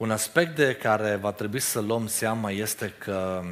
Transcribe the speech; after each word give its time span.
Un 0.00 0.10
aspect 0.10 0.54
de 0.54 0.74
care 0.74 1.14
va 1.14 1.32
trebui 1.32 1.60
să 1.60 1.80
luăm 1.80 2.06
seama 2.06 2.50
este 2.50 2.94
că 2.98 3.44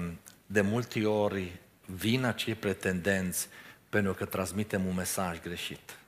de 0.47 0.61
multe 0.61 1.07
ori 1.07 1.53
vin 1.87 2.25
acei 2.25 2.55
pretendenți 2.55 3.49
pentru 3.89 4.15
că 4.15 4.25
transmitem 4.25 4.87
un 4.87 4.95
mesaj 4.95 5.41
greșit. 5.41 5.99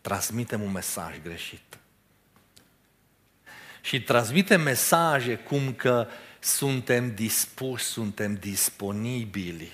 Transmitem 0.00 0.62
un 0.62 0.72
mesaj 0.72 1.16
greșit. 1.22 1.78
Și 3.80 4.02
transmitem 4.02 4.60
mesaje 4.60 5.36
cum 5.36 5.72
că 5.72 6.06
suntem 6.38 7.14
dispuși, 7.14 7.84
suntem 7.84 8.34
disponibili 8.34 9.72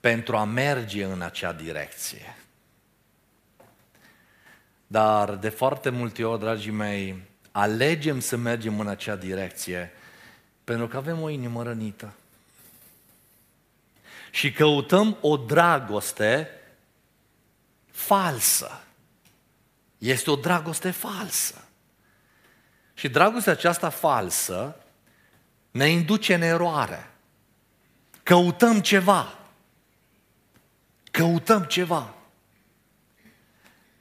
pentru 0.00 0.36
a 0.36 0.44
merge 0.44 1.04
în 1.04 1.20
acea 1.20 1.52
direcție. 1.52 2.36
Dar 4.86 5.34
de 5.34 5.48
foarte 5.48 5.90
multe 5.90 6.24
ori, 6.24 6.40
dragii 6.40 6.70
mei, 6.70 7.32
alegem 7.56 8.20
să 8.20 8.36
mergem 8.36 8.80
în 8.80 8.88
acea 8.88 9.16
direcție 9.16 9.92
pentru 10.64 10.88
că 10.88 10.96
avem 10.96 11.22
o 11.22 11.28
inimă 11.28 11.62
rănită. 11.62 12.14
Și 14.30 14.52
căutăm 14.52 15.16
o 15.20 15.36
dragoste 15.36 16.50
falsă. 17.90 18.82
Este 19.98 20.30
o 20.30 20.36
dragoste 20.36 20.90
falsă. 20.90 21.64
Și 22.94 23.08
dragostea 23.08 23.52
aceasta 23.52 23.88
falsă 23.88 24.76
ne 25.70 25.88
induce 25.88 26.34
în 26.34 26.42
eroare. 26.42 27.10
Căutăm 28.22 28.80
ceva. 28.80 29.38
Căutăm 31.10 31.64
ceva. 31.64 32.14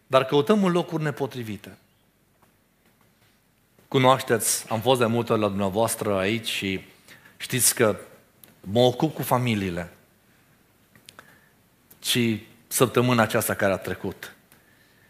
Dar 0.08 0.26
căutăm 0.26 0.64
în 0.64 0.72
locuri 0.72 1.04
nepotrivite. 1.04 1.78
Cunoașteți, 3.94 4.66
am 4.70 4.82
fost 4.82 5.00
de 5.00 5.06
multe 5.06 5.32
ori 5.32 5.42
la 5.42 5.48
dumneavoastră 5.48 6.18
aici 6.18 6.48
și 6.48 6.86
știți 7.38 7.76
că 7.76 7.96
mă 8.60 8.80
ocup 8.80 9.14
cu 9.14 9.22
familiile. 9.22 9.94
Și 12.04 12.48
săptămâna 12.68 13.22
aceasta 13.22 13.54
care 13.54 13.72
a 13.74 13.78
trecut. 13.78 14.36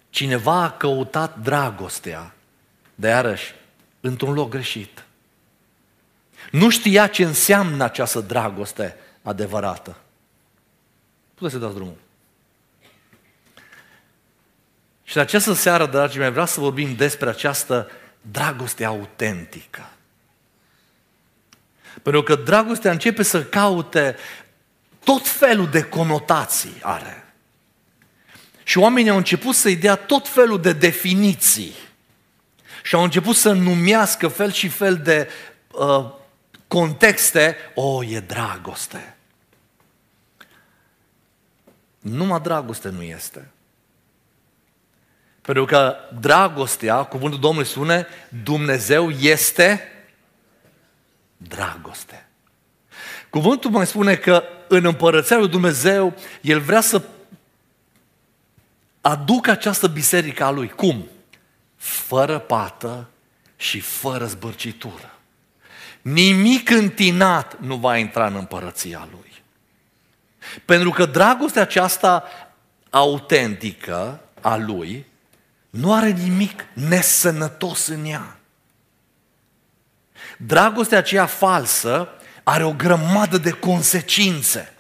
Cineva 0.10 0.62
a 0.62 0.72
căutat 0.72 1.40
dragostea, 1.40 2.34
de 2.96 3.08
iarăși, 3.08 3.54
într-un 4.00 4.34
loc 4.34 4.50
greșit. 4.50 5.04
Nu 6.52 6.70
știa 6.70 7.08
ce 7.08 7.24
înseamnă 7.24 7.84
această 7.84 8.20
dragoste 8.20 8.96
adevărată. 9.22 9.98
Puteți 11.34 11.54
să 11.54 11.60
dați 11.60 11.76
drumul. 11.76 11.98
Și 15.04 15.18
în 15.18 15.24
această 15.24 15.54
seară, 15.54 15.86
dragii 15.86 16.20
mei, 16.20 16.32
vreau 16.32 16.46
să 16.46 16.60
vorbim 16.60 16.96
despre 16.96 17.30
această 17.30 17.90
dragoste 18.32 18.86
autentică. 18.86 19.90
Pentru 22.02 22.24
că 22.24 22.36
dragostea 22.36 22.92
începe 22.92 23.24
să 23.24 23.44
caute 23.44 24.16
tot 25.04 25.28
felul 25.28 25.70
de 25.70 25.84
conotații 25.84 26.80
are. 26.82 27.34
Și 28.64 28.78
oamenii 28.78 29.10
au 29.10 29.18
început 29.18 29.56
să-i 29.56 29.76
dea 29.76 29.96
tot 29.96 30.28
felul 30.28 30.62
de 30.62 30.74
definiții. 30.74 31.74
Și 32.84 32.96
au 32.96 33.04
început 33.04 33.36
să 33.36 33.52
numească 33.52 34.28
fel 34.28 34.52
și 34.52 34.68
fel 34.68 34.98
de 34.98 35.30
uh, 35.72 36.12
contexte. 36.68 37.58
O, 37.76 37.82
oh, 37.82 38.10
e 38.10 38.20
dragoste. 38.20 39.16
Numai 42.00 42.42
dragoste 42.42 42.90
nu 42.90 43.02
este. 43.02 43.53
Pentru 45.44 45.66
că 45.66 45.96
dragostea, 46.20 47.04
cuvântul 47.04 47.40
Domnului 47.40 47.68
spune, 47.68 48.08
Dumnezeu 48.44 49.10
este 49.10 49.92
dragoste. 51.38 52.28
Cuvântul 53.30 53.70
mai 53.70 53.88
spune 53.88 54.16
că 54.16 54.44
în 54.68 54.86
împărăția 54.86 55.38
lui 55.38 55.50
Dumnezeu, 55.50 56.14
El 56.42 56.60
vrea 56.60 56.82
să 56.82 57.02
aducă 59.02 59.52
această 59.52 59.88
biserică 59.88 60.44
a 60.44 60.50
Lui. 60.50 60.70
Cum? 60.70 61.08
Fără 61.76 62.40
pată 62.40 63.10
și 63.56 63.80
fără 63.80 64.26
zbârcitură. 64.26 65.12
Nimic 66.02 66.70
întinat 66.70 67.60
nu 67.60 67.76
va 67.76 67.98
intra 67.98 68.28
în 68.28 68.36
împărăția 68.36 69.08
Lui. 69.12 69.42
Pentru 70.66 70.90
că 70.90 71.06
dragostea 71.06 71.62
aceasta 71.62 72.24
autentică 72.90 74.24
a 74.42 74.56
Lui 74.56 75.06
nu 75.74 75.94
are 75.94 76.10
nimic 76.10 76.66
nesănătos 76.74 77.88
în 77.88 78.06
ea. 78.06 78.40
Dragostea 80.38 80.98
aceea 80.98 81.26
falsă 81.26 82.10
are 82.44 82.64
o 82.64 82.74
grămadă 82.74 83.38
de 83.38 83.52
consecințe. 83.52 84.74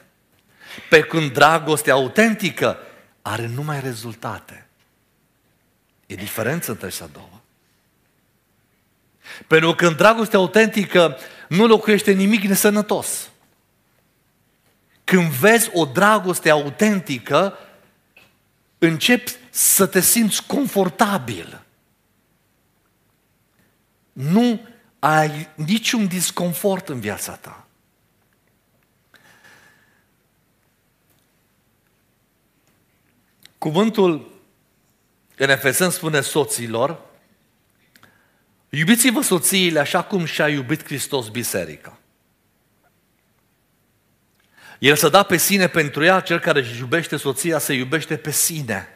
Pe 0.90 1.02
când 1.02 1.32
dragostea 1.32 1.94
autentică 1.94 2.78
are 3.22 3.48
numai 3.48 3.80
rezultate. 3.80 4.68
E 6.06 6.16
diferență 6.16 6.72
între 6.72 6.86
acestea 6.86 7.08
două. 7.14 7.42
Pentru 9.48 9.74
că 9.74 9.88
în 9.88 9.96
dragostea 9.96 10.40
autentică 10.40 11.18
nu 11.48 11.66
locuiește 11.66 12.12
nimic 12.12 12.44
nesănătos. 12.44 13.30
Când 15.04 15.28
vezi 15.28 15.70
o 15.74 15.86
dragoste 15.86 16.50
autentică, 16.50 17.58
începi 18.78 19.42
să 19.56 19.86
te 19.86 20.00
simți 20.00 20.46
confortabil. 20.46 21.66
Nu 24.14 24.68
ai 25.00 25.50
niciun 25.56 26.08
disconfort 26.08 26.90
în 26.90 27.00
viața 27.00 27.36
ta. 27.36 27.68
Cuvântul 33.58 34.42
în 35.36 35.50
Efesen 35.50 35.90
spune 35.90 36.22
soților, 36.22 37.00
iubiți-vă 38.70 39.22
soțiile 39.22 39.80
așa 39.80 40.04
cum 40.04 40.26
și-a 40.26 40.50
iubit 40.50 40.84
Hristos 40.84 41.30
biserica. 41.30 42.00
El 44.80 44.96
să 44.96 45.10
da 45.10 45.24
pe 45.24 45.38
sine 45.38 45.68
pentru 45.68 46.04
ea, 46.04 46.20
cel 46.20 46.40
care 46.40 46.60
își 46.60 46.80
iubește 46.80 47.18
soția 47.18 47.60
se 47.60 47.74
iubește 47.74 48.18
pe 48.18 48.32
sine. 48.32 48.93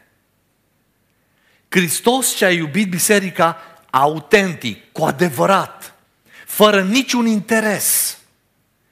Hristos 1.69 2.35
și-a 2.35 2.51
iubit 2.51 2.89
biserica 2.89 3.57
autentic, 3.89 4.91
cu 4.91 5.03
adevărat, 5.03 5.93
fără 6.45 6.83
niciun 6.83 7.25
interes, 7.25 8.17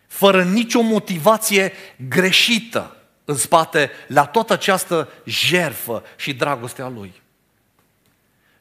fără 0.08 0.44
nicio 0.44 0.82
motivație 0.82 1.74
greșită 2.10 2.96
în 3.26 3.36
spate 3.36 3.92
la 4.08 4.26
toată 4.26 4.54
această 4.54 5.10
jerfă 5.26 6.04
și 6.16 6.34
dragostea 6.34 6.88
Lui. 6.88 7.22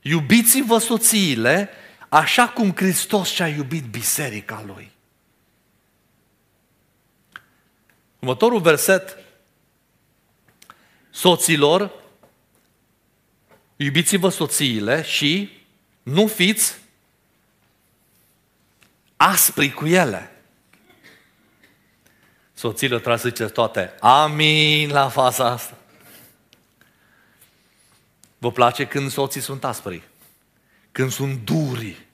Iubiți-vă 0.00 0.78
soțiile 0.78 1.68
așa 2.08 2.48
cum 2.48 2.72
Hristos 2.74 3.28
și-a 3.28 3.48
iubit 3.48 3.84
biserica 3.84 4.62
Lui. 4.66 4.92
Următorul 8.18 8.60
verset, 8.60 9.18
soților, 11.10 11.90
iubiți-vă 13.76 14.28
soțiile 14.28 15.02
și 15.02 15.50
nu 16.02 16.26
fiți 16.26 16.74
aspri 19.16 19.70
cu 19.70 19.86
ele. 19.86 20.30
Soțiile 22.54 22.94
trebuie 22.94 23.18
să 23.18 23.28
ziceți 23.28 23.52
toate, 23.52 23.94
amin 24.00 24.90
la 24.90 25.08
faza 25.08 25.48
asta. 25.48 25.78
Vă 28.38 28.52
place 28.52 28.86
când 28.86 29.10
soții 29.10 29.40
sunt 29.40 29.64
aspri? 29.64 30.02
Când 30.92 31.10
sunt 31.10 31.44
duri? 31.44 32.06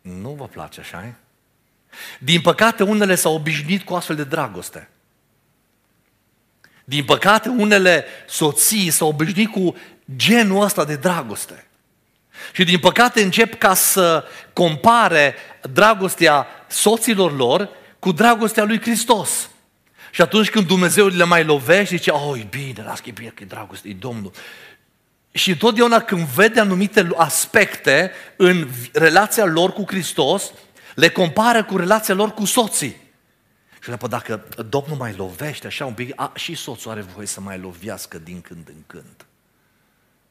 Nu 0.00 0.30
vă 0.30 0.48
place 0.48 0.80
așa, 0.80 1.04
e? 1.04 1.14
Din 2.20 2.40
păcate, 2.40 2.82
unele 2.82 3.14
s-au 3.14 3.34
obișnuit 3.34 3.82
cu 3.82 3.94
astfel 3.94 4.16
de 4.16 4.24
dragoste. 4.24 4.88
Din 6.88 7.04
păcate, 7.04 7.48
unele 7.48 8.04
soții 8.28 8.90
s-au 8.90 9.08
obișnuit 9.08 9.50
cu 9.50 9.76
genul 10.16 10.62
ăsta 10.62 10.84
de 10.84 10.96
dragoste. 10.96 11.66
Și 12.52 12.64
din 12.64 12.78
păcate 12.78 13.22
încep 13.22 13.58
ca 13.58 13.74
să 13.74 14.24
compare 14.52 15.34
dragostea 15.72 16.46
soților 16.68 17.36
lor 17.36 17.68
cu 17.98 18.12
dragostea 18.12 18.64
lui 18.64 18.80
Hristos. 18.80 19.50
Și 20.10 20.20
atunci 20.20 20.50
când 20.50 20.66
Dumnezeu 20.66 21.06
le 21.06 21.24
mai 21.24 21.44
lovește, 21.44 21.96
zice, 21.96 22.10
oh, 22.10 22.38
e 22.38 22.46
bine, 22.50 22.82
las 22.84 23.00
că 23.00 23.08
e 23.08 23.12
bine, 23.12 23.28
că 23.28 23.42
e 23.42 23.46
dragoste, 23.46 23.88
e 23.88 23.92
Domnul. 23.92 24.32
Și 25.30 25.50
întotdeauna 25.50 26.00
când 26.00 26.26
vede 26.26 26.60
anumite 26.60 27.08
aspecte 27.16 28.12
în 28.36 28.68
relația 28.92 29.44
lor 29.44 29.72
cu 29.72 29.84
Hristos, 29.86 30.52
le 30.94 31.08
compară 31.08 31.64
cu 31.64 31.76
relația 31.76 32.14
lor 32.14 32.34
cu 32.34 32.44
soții. 32.44 32.96
Și 33.86 33.92
le 33.92 34.08
dacă 34.08 34.44
Domnul 34.68 34.96
mai 34.96 35.14
lovește 35.14 35.66
așa 35.66 35.86
un 35.86 35.94
pic, 35.94 36.12
a, 36.16 36.32
și 36.34 36.54
soțul 36.54 36.90
are 36.90 37.00
voie 37.00 37.26
să 37.26 37.40
mai 37.40 37.58
lovească 37.58 38.18
din 38.18 38.40
când 38.40 38.68
în 38.68 38.82
când. 38.86 39.26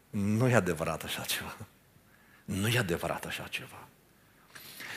Nu 0.09 0.49
e 0.49 0.55
adevărat 0.55 1.03
așa 1.03 1.21
ceva. 1.21 1.57
Nu 2.45 2.67
e 2.67 2.77
adevărat 2.77 3.25
așa 3.25 3.47
ceva. 3.49 3.87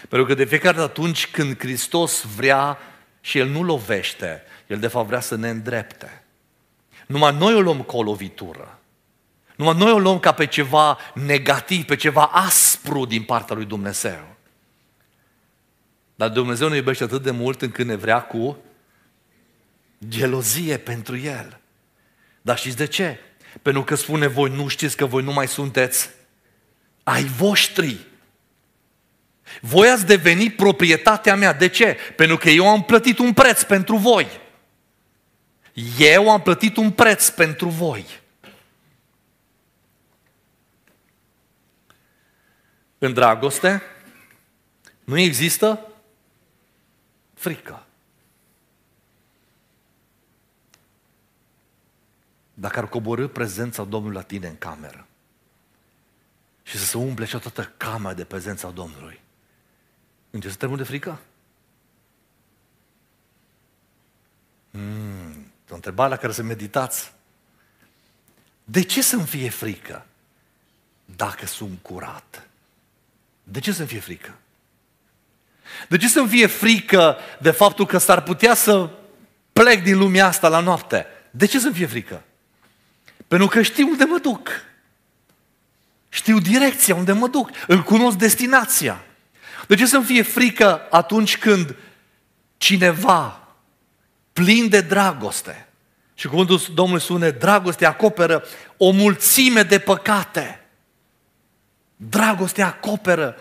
Pentru 0.09 0.27
că 0.27 0.35
de 0.35 0.45
fiecare 0.45 0.77
dată 0.77 0.89
atunci 0.89 1.31
când 1.31 1.59
Hristos 1.59 2.23
vrea 2.23 2.79
și 3.21 3.39
El 3.39 3.49
nu 3.49 3.63
lovește, 3.63 4.43
El 4.67 4.79
de 4.79 4.89
fapt 4.89 5.07
vrea 5.07 5.21
să 5.21 5.37
ne 5.37 5.49
îndrepte. 5.49 6.23
Numai 7.07 7.35
noi 7.35 7.55
o 7.55 7.61
luăm 7.61 7.83
ca 7.83 7.97
o 7.97 8.03
lovitură. 8.03 8.79
Numai 9.57 9.77
noi 9.77 9.93
o 9.93 9.99
luăm 9.99 10.19
ca 10.19 10.33
pe 10.33 10.47
ceva 10.47 10.99
negativ, 11.15 11.85
pe 11.85 11.97
ceva 11.97 12.25
aspru 12.25 13.05
din 13.05 13.23
partea 13.23 13.57
lui 13.57 13.65
Dumnezeu. 13.65 14.37
Dar 16.19 16.29
Dumnezeu 16.29 16.69
ne 16.69 16.77
iubește 16.77 17.05
atât 17.05 17.23
de 17.23 17.31
mult 17.31 17.63
încât 17.63 17.87
ne 17.87 17.95
vrea 17.95 18.23
cu 18.23 18.57
gelozie 20.09 20.77
pentru 20.77 21.17
El. 21.17 21.61
Dar 22.43 22.59
știți 22.59 22.77
de 22.77 22.87
ce? 22.87 23.19
Pentru 23.63 23.83
că 23.83 23.95
spune 23.95 24.27
voi 24.27 24.51
nu 24.51 24.69
știți 24.69 24.97
că 24.97 25.07
voi 25.07 25.23
nu 25.23 25.33
mai 25.33 25.49
sunteți 25.49 26.11
ai 27.03 27.25
voștri. 27.25 28.07
Voi 29.61 29.89
ați 29.89 30.07
devenit 30.07 30.57
proprietatea 30.57 31.37
mea. 31.37 31.53
De 31.53 31.69
ce? 31.69 31.97
Pentru 32.17 32.37
că 32.37 32.51
eu 32.51 32.69
am 32.69 32.85
plătit 32.85 33.19
un 33.19 33.33
preț 33.33 33.63
pentru 33.63 33.97
voi. 33.97 34.41
Eu 35.99 36.31
am 36.31 36.43
plătit 36.43 36.77
un 36.77 36.91
preț 36.91 37.29
pentru 37.29 37.69
voi. 37.69 38.07
În 42.99 43.13
dragoste 43.13 43.83
nu 45.05 45.19
există 45.19 45.88
frică. 47.39 47.87
Dacă 52.55 52.79
ar 52.79 52.89
coborâ 52.89 53.29
prezența 53.29 53.85
Domnului 53.85 54.17
la 54.17 54.23
tine 54.23 54.49
în 54.49 54.59
cameră 54.59 55.07
și 56.63 56.79
să 56.79 56.85
se 56.85 56.97
umple 56.97 57.25
și 57.25 57.39
toată 57.39 57.73
camera 57.77 58.15
de 58.15 58.25
prezența 58.25 58.71
Domnului, 58.71 59.21
începi 60.31 60.53
să 60.53 60.59
te 60.59 60.77
de 60.77 60.83
frică? 60.83 61.21
Mm, 64.71 65.53
o 65.71 65.75
întrebare 65.75 66.09
la 66.09 66.17
care 66.17 66.33
să 66.33 66.43
meditați. 66.43 67.13
De 68.65 68.83
ce 68.83 69.03
să-mi 69.03 69.27
fie 69.27 69.51
frică 69.51 70.07
dacă 71.05 71.47
sunt 71.47 71.79
curat? 71.83 72.49
De 73.43 73.61
ce 73.61 73.73
să-mi 73.73 73.89
fie 73.89 74.01
frică? 74.01 74.39
De 75.89 75.97
ce 75.97 76.09
să-mi 76.09 76.29
fie 76.29 76.47
frică 76.47 77.17
de 77.41 77.51
faptul 77.51 77.87
că 77.87 77.99
s-ar 77.99 78.23
putea 78.23 78.55
să 78.55 78.91
plec 79.53 79.83
din 79.83 79.99
lumea 79.99 80.27
asta 80.27 80.49
la 80.49 80.61
noapte? 80.61 81.07
De 81.31 81.47
ce 81.47 81.59
să-mi 81.59 81.75
fie 81.75 81.87
frică? 81.87 82.23
Pentru 83.29 83.47
că 83.49 83.63
știu 83.63 83.89
unde 83.89 84.05
mă 84.05 84.19
duc. 84.19 84.49
Știu 86.09 86.39
direcția 86.39 86.95
unde 86.95 87.13
mă 87.13 87.29
duc. 87.29 87.51
Îl 87.67 87.83
cunosc 87.83 88.17
destinația. 88.17 89.05
De 89.67 89.75
ce 89.75 89.87
să-mi 89.87 90.05
fie 90.05 90.23
frică 90.23 90.87
atunci 90.91 91.39
când 91.39 91.77
cineva 92.57 93.49
plin 94.33 94.69
de 94.69 94.81
dragoste 94.81 95.69
și 96.15 96.29
cuvântul 96.29 96.61
Domnului 96.75 97.03
spune, 97.03 97.31
dragoste 97.31 97.87
acoperă 97.87 98.45
o 98.77 98.91
mulțime 98.91 99.63
de 99.63 99.79
păcate. 99.79 100.67
Dragoste 101.97 102.63
acoperă 102.63 103.37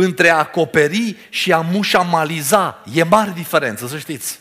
între 0.00 0.28
a 0.28 0.36
acoperi 0.36 1.16
și 1.28 1.52
a 1.52 1.60
mușamaliza. 1.60 2.82
E 2.92 3.02
mare 3.02 3.32
diferență, 3.34 3.86
să 3.86 3.98
știți. 3.98 4.40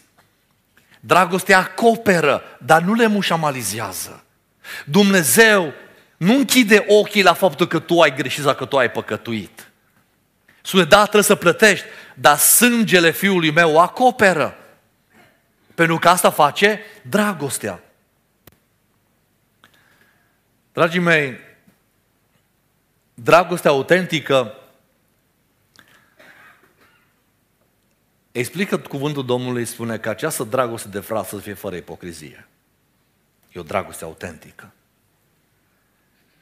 Dragostea 0.99 1.57
acoperă, 1.57 2.41
dar 2.65 2.81
nu 2.81 2.93
le 2.93 3.07
mușamalizează. 3.07 4.23
Dumnezeu 4.85 5.73
nu 6.17 6.33
închide 6.33 6.85
ochii 6.87 7.23
la 7.23 7.33
faptul 7.33 7.67
că 7.67 7.79
tu 7.79 7.99
ai 7.99 8.15
greșit 8.15 8.43
sau 8.43 8.55
că 8.55 8.65
tu 8.65 8.77
ai 8.77 8.91
păcătuit. 8.91 9.69
Spune, 10.61 10.83
da, 10.83 11.01
trebuie 11.01 11.23
să 11.23 11.35
plătești, 11.35 11.85
dar 12.13 12.37
sângele 12.37 13.11
fiului 13.11 13.51
meu 13.51 13.71
o 13.73 13.79
acoperă. 13.79 14.57
Pentru 15.75 15.97
că 15.97 16.09
asta 16.09 16.29
face 16.29 16.81
dragostea. 17.01 17.83
Dragii 20.73 20.99
mei, 20.99 21.37
dragostea 23.13 23.71
autentică 23.71 24.53
explică 28.39 28.77
cuvântul 28.77 29.25
Domnului, 29.25 29.65
spune 29.65 29.97
că 29.97 30.09
această 30.09 30.43
dragoste 30.43 30.87
de 30.87 30.99
frate 30.99 31.27
să 31.27 31.37
fie 31.37 31.53
fără 31.53 31.75
ipocrizie. 31.75 32.47
E 33.51 33.59
o 33.59 33.63
dragoste 33.63 34.03
autentică. 34.03 34.71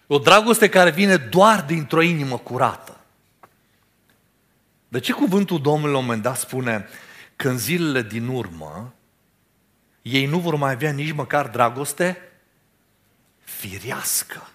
O 0.07 0.17
dragoste 0.19 0.69
care 0.69 0.91
vine 0.91 1.17
doar 1.17 1.63
dintr-o 1.63 2.01
inimă 2.01 2.37
curată. 2.37 2.99
De 4.87 4.99
ce 4.99 5.11
cuvântul 5.11 5.61
Domnului 5.61 5.91
la 5.91 5.97
un 5.97 6.05
moment 6.05 6.23
dat 6.23 6.37
spune 6.37 6.87
că 7.35 7.49
în 7.49 7.57
zilele 7.57 8.01
din 8.01 8.27
urmă 8.27 8.93
ei 10.01 10.25
nu 10.25 10.39
vor 10.39 10.55
mai 10.55 10.71
avea 10.71 10.91
nici 10.91 11.11
măcar 11.11 11.47
dragoste 11.47 12.21
firească. 13.39 14.49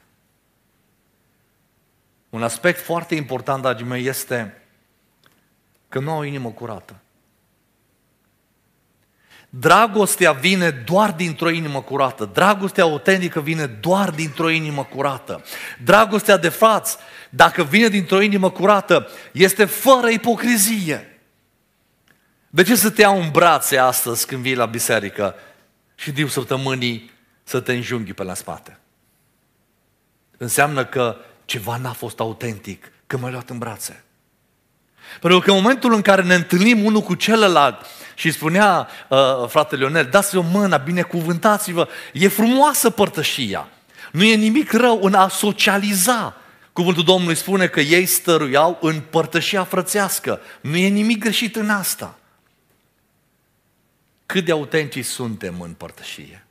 Un 2.29 2.43
aspect 2.43 2.81
foarte 2.81 3.15
important, 3.15 3.63
dragii 3.63 3.87
mei, 3.87 4.07
este 4.07 4.63
că 5.89 5.99
nu 5.99 6.11
au 6.11 6.19
o 6.19 6.25
inimă 6.25 6.51
curată. 6.51 7.02
Dragostea 9.55 10.33
vine 10.33 10.71
doar 10.71 11.13
dintr-o 11.13 11.51
inimă 11.51 11.83
curată. 11.83 12.31
Dragostea 12.33 12.85
autentică 12.85 13.41
vine 13.41 13.67
doar 13.67 14.11
dintr-o 14.11 14.51
inimă 14.51 14.85
curată. 14.85 15.45
Dragostea 15.85 16.37
de 16.37 16.49
față, 16.49 16.99
dacă 17.31 17.63
vine 17.63 17.89
dintr-o 17.89 18.21
inimă 18.21 18.51
curată, 18.51 19.09
este 19.33 19.65
fără 19.65 20.09
ipocrizie. 20.09 21.21
De 22.51 22.63
ce 22.63 22.75
să 22.75 22.91
te 22.91 23.01
iau 23.01 23.21
în 23.21 23.31
brațe 23.31 23.79
astăzi 23.79 24.27
când 24.27 24.43
vii 24.43 24.55
la 24.55 24.67
biserică 24.67 25.35
și 25.95 26.11
din 26.11 26.29
săptămânii 26.29 27.11
să 27.43 27.61
te 27.61 27.73
înjunghi 27.73 28.13
pe 28.13 28.23
la 28.23 28.35
spate? 28.35 28.79
Înseamnă 30.37 30.85
că 30.85 31.17
ceva 31.45 31.77
n-a 31.77 31.93
fost 31.93 32.21
autentic 32.21 32.93
când 33.07 33.23
m-ai 33.23 33.33
luat 33.33 33.51
în 33.51 33.59
brațe. 33.59 34.05
Pentru 35.21 35.41
că 35.41 35.51
în 35.51 35.57
momentul 35.57 35.95
în 35.95 36.03
care 36.03 36.23
ne 36.23 36.35
întâlnim 36.35 36.85
unul 36.85 37.01
cu 37.01 37.15
celălalt 37.15 37.87
și 38.23 38.31
spunea 38.31 38.89
uh, 39.09 39.19
fratele 39.49 39.81
Leonel, 39.81 40.05
dați-vă 40.05 40.41
mâna, 40.41 40.77
binecuvântați-vă, 40.77 41.89
e 42.13 42.29
frumoasă 42.29 42.91
părtășia. 42.91 43.69
Nu 44.13 44.23
e 44.23 44.35
nimic 44.35 44.73
rău 44.73 45.03
în 45.03 45.15
a 45.15 45.29
socializa. 45.29 46.37
Cuvântul 46.73 47.05
Domnului 47.05 47.35
spune 47.35 47.67
că 47.67 47.81
ei 47.81 48.07
stăruiau 48.07 48.79
în 48.81 49.01
părtășia 49.01 49.65
frățească. 49.65 50.41
Nu 50.61 50.77
e 50.77 50.89
nimic 50.89 51.19
greșit 51.19 51.57
în 51.57 51.71
asta. 51.71 52.19
Cât 54.27 54.45
de 54.45 54.53
autentici 54.53 55.05
suntem 55.05 55.61
în 55.61 55.73
părtășie. 55.73 56.47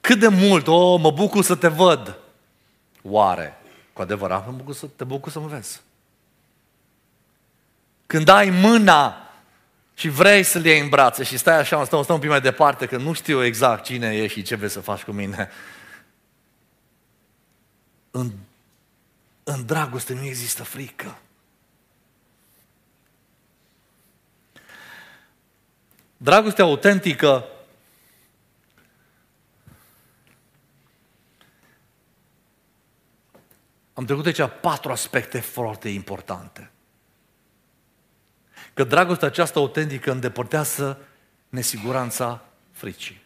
Cât 0.00 0.18
de 0.18 0.28
mult, 0.28 0.66
oh, 0.66 1.00
mă 1.00 1.10
bucur 1.10 1.44
să 1.44 1.54
te 1.54 1.68
văd. 1.68 2.18
Oare, 3.02 3.58
cu 3.92 4.02
adevărat 4.02 4.46
mă 4.46 4.52
bucur 4.52 4.74
să 4.74 4.86
te 4.96 5.04
bucur 5.04 5.32
să 5.32 5.40
mă 5.40 5.46
vezi? 5.46 5.80
Când 8.06 8.28
ai 8.28 8.50
mâna 8.50 9.23
și 9.94 10.08
vrei 10.08 10.42
să 10.42 10.58
le 10.58 10.68
iei 10.68 10.80
în 10.80 10.88
brațe 10.88 11.22
și 11.22 11.38
stai 11.38 11.58
așa, 11.58 11.84
stăm, 11.84 12.02
stăm 12.02 12.14
un 12.14 12.20
pic 12.20 12.30
mai 12.30 12.40
departe, 12.40 12.86
că 12.86 12.96
nu 12.96 13.12
știu 13.12 13.44
exact 13.44 13.84
cine 13.84 14.14
e 14.16 14.26
și 14.26 14.42
ce 14.42 14.56
vrei 14.56 14.68
să 14.68 14.80
faci 14.80 15.02
cu 15.02 15.12
mine. 15.12 15.50
În, 18.10 18.30
în 19.44 19.66
dragoste 19.66 20.14
nu 20.14 20.24
există 20.24 20.62
frică. 20.62 21.18
Dragostea 26.16 26.64
autentică 26.64 27.48
Am 33.94 34.04
trecut 34.04 34.26
aici 34.26 34.50
patru 34.60 34.90
aspecte 34.90 35.40
foarte 35.40 35.88
importante. 35.88 36.70
Că 38.74 38.84
dragostea 38.84 39.28
aceasta 39.28 39.58
autentică 39.58 40.10
îndepărtează 40.10 40.98
nesiguranța 41.48 42.44
fricii. 42.72 43.22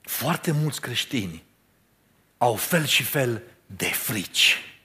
Foarte 0.00 0.52
mulți 0.52 0.80
creștini 0.80 1.44
au 2.38 2.54
fel 2.54 2.84
și 2.84 3.02
fel 3.02 3.42
de 3.66 3.86
frici. 3.86 4.76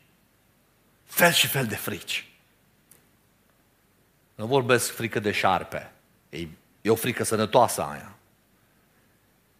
Fel 1.06 1.32
și 1.32 1.48
fel 1.48 1.66
de 1.66 1.76
frici. 1.76 2.30
Nu 4.36 4.46
vorbesc 4.46 4.92
frică 4.92 5.20
de 5.20 5.32
șarpe. 5.32 5.92
E, 6.30 6.48
e 6.82 6.90
o 6.90 6.96
frică 6.96 7.24
sănătoasă 7.24 7.82
aia. 7.82 8.16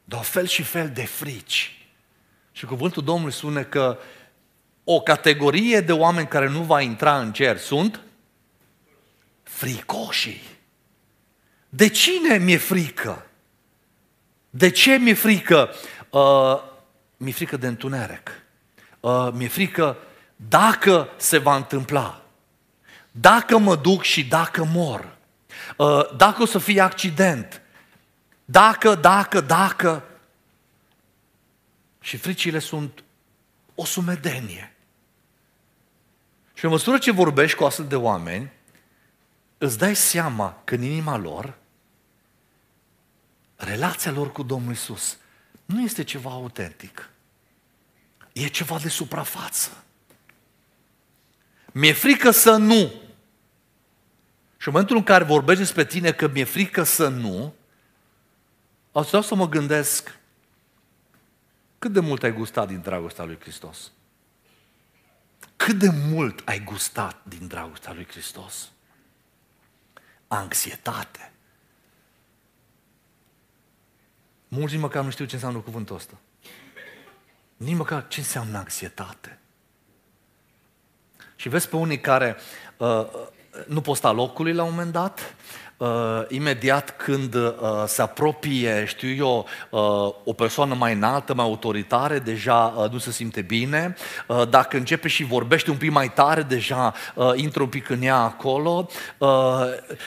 Dar 0.04 0.24
fel 0.24 0.48
și 0.48 0.64
fel 0.64 0.90
de 0.90 1.06
frici. 1.06 1.88
Și 2.52 2.66
cuvântul 2.66 3.04
Domnului 3.04 3.34
spune 3.34 3.64
că 3.64 3.98
o 4.84 5.02
categorie 5.02 5.82
de 5.82 5.92
oameni 5.92 6.28
care 6.28 6.48
nu 6.48 6.62
va 6.62 6.82
intra 6.82 7.20
în 7.20 7.34
cer 7.34 7.58
sunt 7.58 8.02
fricoșii. 9.48 10.42
De 11.70 11.88
cine 11.88 12.38
mi-e 12.38 12.58
frică? 12.58 13.26
De 14.50 14.70
ce 14.70 14.98
mi-e 14.98 15.14
frică? 15.14 15.70
Uh, 16.10 16.62
mi-e 17.18 17.32
frică 17.32 17.58
de 17.58 17.68
întuneric. 17.68 18.42
Uh, 19.00 19.30
mi-e 19.34 19.48
frică 19.48 19.98
dacă 20.36 21.10
se 21.18 21.38
va 21.38 21.56
întâmpla, 21.56 22.22
dacă 23.12 23.58
mă 23.58 23.76
duc 23.76 24.04
și 24.04 24.26
dacă 24.26 24.64
mor, 24.64 25.18
uh, 25.78 26.16
dacă 26.18 26.42
o 26.42 26.46
să 26.46 26.58
fie 26.58 26.82
accident, 26.82 27.62
dacă, 28.46 28.96
dacă, 28.96 29.42
dacă. 29.42 30.04
Și 32.00 32.18
fricile 32.18 32.60
sunt 32.60 33.04
o 33.76 33.86
sumedenie. 33.86 34.76
Și 36.54 36.66
în 36.66 36.72
măsură 36.72 36.98
ce 36.98 37.12
vorbești 37.12 37.58
cu 37.58 37.64
astfel 37.64 37.86
de 37.86 37.96
oameni, 37.96 38.52
îți 39.58 39.78
dai 39.78 39.96
seama 39.96 40.62
că 40.64 40.76
în 40.76 40.82
inima 40.82 41.18
lor, 41.18 41.58
relația 43.56 44.12
lor 44.12 44.32
cu 44.32 44.44
Domnul 44.44 44.74
Isus 44.74 45.18
nu 45.66 45.82
este 45.82 46.04
ceva 46.04 46.30
autentic. 46.30 47.10
E 48.34 48.48
ceva 48.48 48.78
de 48.78 48.90
suprafață. 48.90 49.84
Mi-e 51.72 51.94
frică 51.94 52.32
să 52.32 52.56
nu. 52.56 52.92
Și 54.58 54.68
în 54.68 54.74
momentul 54.74 54.96
în 54.96 55.04
care 55.04 55.24
vorbești 55.24 55.62
despre 55.62 55.86
tine 55.86 56.12
că 56.12 56.28
mi-e 56.28 56.44
frică 56.44 56.84
să 56.84 57.08
nu, 57.08 57.54
o 58.92 59.04
să 59.04 59.20
să 59.20 59.36
mă 59.36 59.50
gândesc 59.50 60.18
cât 61.80 61.94
de 61.94 62.00
mult 62.00 62.24
ai 62.24 62.34
gustat 62.34 62.68
din 62.68 62.82
dragostea 62.82 63.26
lui 63.26 63.40
Hristos. 63.40 63.92
Cât 65.56 65.76
de 65.78 65.90
mult 65.90 66.42
ai 66.46 66.60
gustat 66.60 67.22
din 67.24 67.48
dragostea 67.48 67.94
lui 67.94 68.08
Hristos? 68.10 68.72
Anxietate. 70.28 71.32
Mulți 74.48 74.74
nici 74.74 74.82
măcar 74.82 75.04
nu 75.04 75.10
știu 75.10 75.26
ce 75.26 75.36
înseamnă 75.36 75.60
cuvântul 75.60 75.96
ăsta. 75.96 76.14
Nici 77.58 77.76
măcar 77.76 78.08
ce 78.08 78.20
înseamnă 78.20 78.58
anxietate. 78.58 79.40
Și 81.36 81.50
vezi 81.50 81.70
pe 81.70 81.76
unii 81.76 82.00
care 82.00 82.38
uh, 82.78 83.06
nu 83.68 83.82
pot 83.82 83.96
sta 83.96 84.12
locului 84.12 84.54
la 84.54 84.64
un 84.64 84.70
moment 84.70 84.92
dat, 84.92 85.36
uh, 85.78 86.22
imediat 86.28 86.96
când 86.98 87.34
uh, 87.36 87.52
se 87.86 88.02
apropie, 88.02 88.86
știu 88.86 89.10
eu, 89.10 89.48
uh, 89.70 90.14
o 90.24 90.34
persoană 90.34 90.74
mai 90.74 90.94
înaltă, 90.94 91.34
mai 91.34 91.46
autoritare, 91.46 92.20
deja 92.20 92.74
uh, 92.78 92.92
nu 92.92 92.98
se 92.98 93.12
simte 93.12 93.42
bine. 93.42 93.96
Uh, 94.28 94.50
dacă 94.50 94.78
începe 94.78 95.08
și 95.08 95.24
vorbește 95.24 95.72
un 95.72 95.78
pic 95.78 95.92
mai 95.92 96.14
tare, 96.14 96.42
deja 96.42 96.94
uh, 97.16 97.32
intră 97.36 97.62
un 97.62 97.70
pic 97.70 97.90
în 97.90 98.02
ea 98.02 98.18
acolo. 98.18 98.88
Uh, 99.18 99.30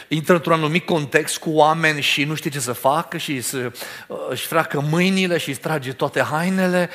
intră 0.08 0.34
într-un 0.34 0.52
anumit 0.52 0.86
context 0.86 1.38
cu 1.38 1.50
oameni 1.50 2.00
și 2.00 2.24
nu 2.24 2.34
știe 2.34 2.50
ce 2.50 2.60
să 2.60 2.72
facă 2.72 3.16
și 3.16 3.40
se, 3.40 3.72
uh, 4.06 4.16
își 4.28 4.46
freacă 4.46 4.80
mâinile 4.80 5.38
și 5.38 5.48
își 5.48 5.58
trage 5.58 5.92
toate 5.92 6.20
hainele. 6.22 6.90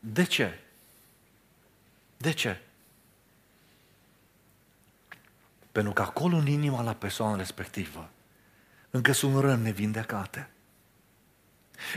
De 0.00 0.24
ce? 0.24 0.58
De 2.16 2.32
ce? 2.32 2.58
Pentru 5.74 5.92
că 5.92 6.02
acolo 6.02 6.36
în 6.36 6.46
inima 6.46 6.82
la 6.82 6.92
persoana 6.92 7.36
respectivă 7.36 8.10
încă 8.90 9.12
sunt 9.12 9.40
răni 9.40 9.62
nevindecate. 9.62 10.50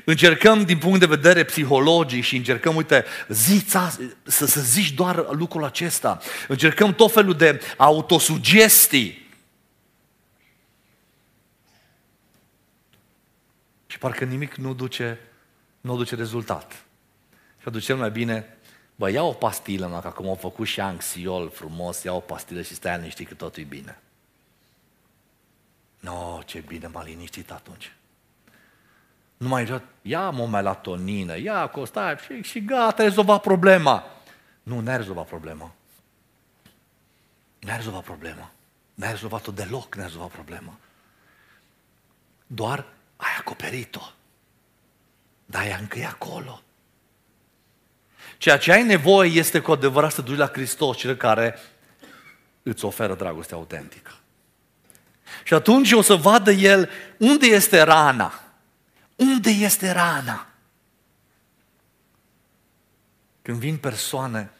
Încercăm 0.05 0.63
din 0.63 0.77
punct 0.77 0.99
de 0.99 1.05
vedere 1.05 1.43
psihologic 1.43 2.23
și 2.23 2.35
încercăm, 2.35 2.75
uite, 2.75 3.05
zița, 3.27 3.97
să, 4.23 4.45
să 4.45 4.61
zici 4.61 4.91
doar 4.91 5.25
lucrul 5.31 5.63
acesta. 5.63 6.19
Încercăm 6.47 6.93
tot 6.93 7.11
felul 7.11 7.33
de 7.33 7.61
autosugestii. 7.77 9.29
Și 13.87 13.97
parcă 13.97 14.23
nimic 14.25 14.55
nu 14.55 14.73
duce, 14.73 15.19
nu 15.81 15.97
duce 15.97 16.15
rezultat. 16.15 16.71
Și 17.59 17.67
aduce 17.67 17.93
mai 17.93 18.11
bine 18.11 18.56
Bă, 18.97 19.09
ia 19.09 19.23
o 19.23 19.33
pastilă, 19.33 19.87
mă, 19.87 19.99
că 19.99 20.07
acum 20.07 20.27
au 20.27 20.35
făcut 20.35 20.67
și 20.67 20.79
anxiol 20.81 21.49
frumos, 21.49 22.03
ia 22.03 22.13
o 22.13 22.19
pastilă 22.19 22.61
și 22.61 22.73
stai 22.73 22.97
liniștit 22.97 23.27
că 23.27 23.33
totul 23.33 23.63
e 23.63 23.65
bine. 23.65 23.99
No, 25.99 26.41
ce 26.45 26.59
bine 26.59 26.87
m-a 26.87 27.03
liniștit 27.03 27.51
atunci. 27.51 27.95
Nu 29.37 29.47
mai 29.47 29.81
ia 30.01 30.35
o 30.39 30.45
melatonină, 30.45 31.37
ia 31.37 31.71
stai 31.83 32.17
și, 32.17 32.41
și 32.41 32.65
gata, 32.65 33.03
rezolva 33.03 33.37
problema. 33.37 34.03
Nu, 34.63 34.79
n-ai 34.79 34.97
rezolvat 34.97 35.27
problema. 35.27 35.71
N-ai 37.59 37.75
rezolvat 37.75 38.03
problema. 38.03 38.51
N-ai 38.93 39.11
rezolvat-o 39.11 39.51
deloc, 39.51 39.95
n-ai 39.95 40.05
rezolvat 40.05 40.31
problema. 40.31 40.73
Doar 42.47 42.85
ai 43.15 43.35
acoperit-o. 43.39 44.01
Dar 45.45 45.65
ea 45.65 45.77
încă 45.77 45.99
e 45.99 46.05
acolo. 46.05 46.61
Ceea 48.37 48.57
ce 48.57 48.71
ai 48.71 48.83
nevoie 48.83 49.29
este 49.29 49.59
cu 49.59 49.71
adevărat 49.71 50.11
să 50.11 50.21
duci 50.21 50.37
la 50.37 50.47
Hristos, 50.47 50.97
cel 50.97 51.15
care 51.15 51.59
îți 52.63 52.85
oferă 52.85 53.15
dragoste 53.15 53.53
autentică. 53.53 54.11
Și 55.43 55.53
atunci 55.53 55.91
o 55.91 56.01
să 56.01 56.15
vadă 56.15 56.51
El 56.51 56.89
unde 57.17 57.45
este 57.45 57.81
rana. 57.81 58.41
Unde 59.15 59.49
este 59.49 59.91
rana? 59.91 60.47
Când 63.41 63.57
vin 63.57 63.77
persoane 63.77 64.51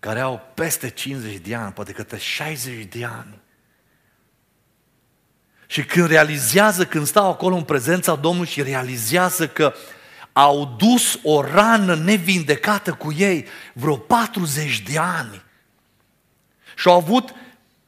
care 0.00 0.20
au 0.20 0.50
peste 0.54 0.90
50 0.90 1.36
de 1.36 1.54
ani, 1.54 1.72
poate 1.72 1.92
câte 1.92 2.18
60 2.18 2.84
de 2.84 3.04
ani, 3.04 3.40
și 5.72 5.84
când 5.84 6.08
realizează, 6.08 6.86
când 6.86 7.06
stau 7.06 7.30
acolo 7.30 7.54
în 7.54 7.62
prezența 7.62 8.14
Domnului 8.14 8.50
și 8.50 8.62
realizează 8.62 9.48
că 9.48 9.74
au 10.32 10.74
dus 10.78 11.18
o 11.22 11.40
rană 11.40 11.94
nevindecată 11.94 12.92
cu 12.92 13.12
ei 13.12 13.46
vreo 13.72 13.96
40 13.96 14.80
de 14.80 14.98
ani. 14.98 15.42
Și 16.76 16.88
au 16.88 16.96
avut 16.96 17.34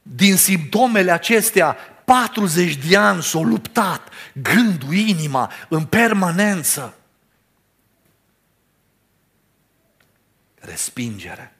din 0.01 0.35
simptomele 0.37 1.11
acestea 1.11 1.77
40 2.05 2.75
de 2.75 2.97
ani 2.97 3.23
s-au 3.23 3.43
luptat 3.43 4.09
gândul, 4.33 4.93
inima, 4.93 5.51
în 5.69 5.85
permanență. 5.85 6.97
Respingere. 10.55 11.55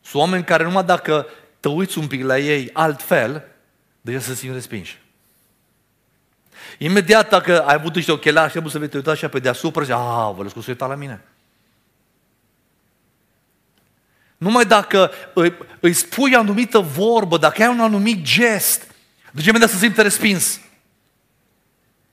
Sunt 0.00 0.22
oameni 0.22 0.44
care 0.44 0.64
numai 0.64 0.84
dacă 0.84 1.26
te 1.60 1.68
uiți 1.68 1.98
un 1.98 2.06
pic 2.06 2.22
la 2.22 2.38
ei 2.38 2.70
altfel, 2.72 3.44
deja 4.00 4.20
să 4.20 4.34
simt 4.34 4.54
respinși. 4.54 4.98
Imediat 6.78 7.28
dacă 7.28 7.62
ai 7.62 7.74
avut 7.74 7.94
niște 7.94 8.12
ochelari 8.12 8.46
și 8.46 8.50
trebuie 8.50 8.72
să 8.72 8.78
vei 8.78 8.88
te 8.88 8.96
uita 8.96 9.10
așa 9.10 9.28
pe 9.28 9.38
deasupra 9.38 9.84
și 9.84 9.92
a, 9.92 10.30
vă 10.30 10.42
lăscu 10.42 10.60
să 10.60 10.70
uita 10.70 10.86
la 10.86 10.94
mine. 10.94 11.24
Numai 14.36 14.64
dacă 14.64 15.10
îi, 15.34 15.54
îi 15.80 15.92
spui 15.92 16.34
o 16.34 16.38
anumită 16.38 16.78
vorbă, 16.78 17.38
dacă 17.38 17.62
ai 17.62 17.68
un 17.68 17.80
anumit 17.80 18.22
gest, 18.22 18.94
de 19.32 19.42
ce 19.42 19.48
imediat 19.48 19.70
să 19.70 19.76
simte 19.76 20.02
respins. 20.02 20.60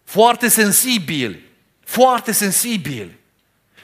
Foarte 0.04 0.48
sensibil, 0.48 1.42
foarte 1.80 2.32
sensibil, 2.32 3.20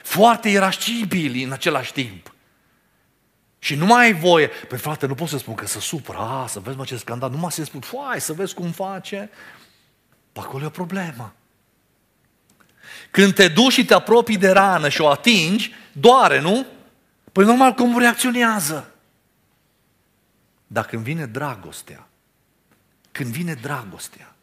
foarte 0.02 0.48
irascibil 0.48 1.42
în 1.44 1.52
același 1.52 1.92
timp. 1.92 2.34
Și 3.58 3.74
nu 3.74 3.86
mai 3.86 4.04
ai 4.04 4.12
voie. 4.12 4.46
Păi 4.46 4.78
frate, 4.78 5.06
nu 5.06 5.14
pot 5.14 5.28
să 5.28 5.38
spun 5.38 5.54
că 5.54 5.66
să 5.66 5.80
supra, 5.80 6.18
a, 6.18 6.46
să 6.46 6.60
vezi 6.60 6.76
mă 6.76 6.84
ce 6.84 6.96
scandal. 6.96 7.30
Nu 7.30 7.36
mai 7.36 7.52
să 7.52 7.64
spun, 7.64 7.80
foai, 7.80 8.20
să 8.20 8.32
vezi 8.32 8.54
cum 8.54 8.70
face. 8.70 9.30
Acolo 10.32 10.62
e 10.62 10.66
o 10.66 10.70
problemă. 10.70 11.34
Când 13.10 13.34
te 13.34 13.48
duci 13.48 13.72
și 13.72 13.84
te 13.84 13.94
apropii 13.94 14.38
de 14.38 14.50
rană 14.50 14.88
și 14.88 15.00
o 15.00 15.08
atingi, 15.08 15.72
doare, 15.92 16.40
nu? 16.40 16.66
Păi 17.32 17.44
normal 17.44 17.72
cum 17.72 17.98
reacționează. 17.98 18.94
Dar 20.66 20.86
când 20.86 21.02
vine 21.02 21.26
dragostea, 21.26 22.08
când 23.12 23.30
vine 23.30 23.54
dragostea 23.54 24.34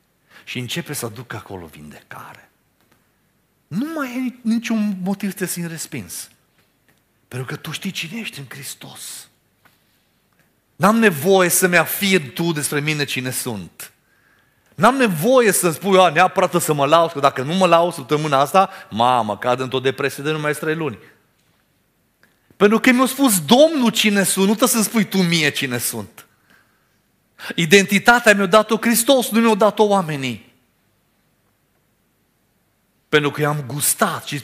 și 0.43 0.59
începe 0.59 0.93
să 0.93 1.07
ducă 1.07 1.35
acolo 1.35 1.65
vindecare, 1.65 2.49
nu 3.67 3.93
mai 3.95 4.07
ai 4.07 4.39
niciun 4.41 4.97
motiv 5.01 5.29
să 5.29 5.37
te 5.37 5.45
simți 5.45 5.69
respins. 5.69 6.29
Pentru 7.27 7.47
că 7.47 7.55
tu 7.55 7.71
știi 7.71 7.91
cine 7.91 8.19
ești 8.19 8.39
în 8.39 8.45
Hristos. 8.49 9.27
N-am 10.75 10.95
nevoie 10.95 11.49
să-mi 11.49 11.77
afirm 11.77 12.33
tu 12.33 12.51
despre 12.51 12.79
mine 12.79 13.03
cine 13.03 13.29
sunt. 13.29 13.91
N-am 14.77 14.95
nevoie 14.95 15.51
să 15.51 15.71
spui, 15.71 15.99
a, 15.99 16.09
neapărat 16.09 16.61
să 16.61 16.73
mă 16.73 16.85
laus, 16.85 17.11
că 17.11 17.19
dacă 17.19 17.41
nu 17.41 17.53
mă 17.53 17.65
laus 17.65 17.95
săptămâna 17.95 18.39
asta, 18.39 18.69
mamă, 18.89 19.37
cad 19.37 19.59
într-o 19.59 19.79
depresie 19.79 20.23
de 20.23 20.31
numai 20.31 20.53
trei 20.53 20.75
luni. 20.75 20.97
Pentru 22.57 22.79
că 22.79 22.91
mi-a 22.91 23.05
spus 23.05 23.41
Domnul 23.45 23.89
cine 23.91 24.23
sunt, 24.23 24.47
nu 24.47 24.55
trebuie 24.55 24.69
să-mi 24.69 24.83
spui 24.83 25.03
tu 25.03 25.17
mie 25.17 25.49
cine 25.49 25.77
sunt. 25.77 26.25
Identitatea 27.55 28.33
mi-a 28.33 28.45
dat-o 28.45 28.77
Hristos, 28.77 29.29
nu 29.29 29.39
mi-a 29.39 29.55
dat-o 29.55 29.83
oamenii. 29.83 30.53
Pentru 33.09 33.31
că 33.31 33.41
i-am 33.41 33.63
gustat 33.67 34.25
și 34.25 34.41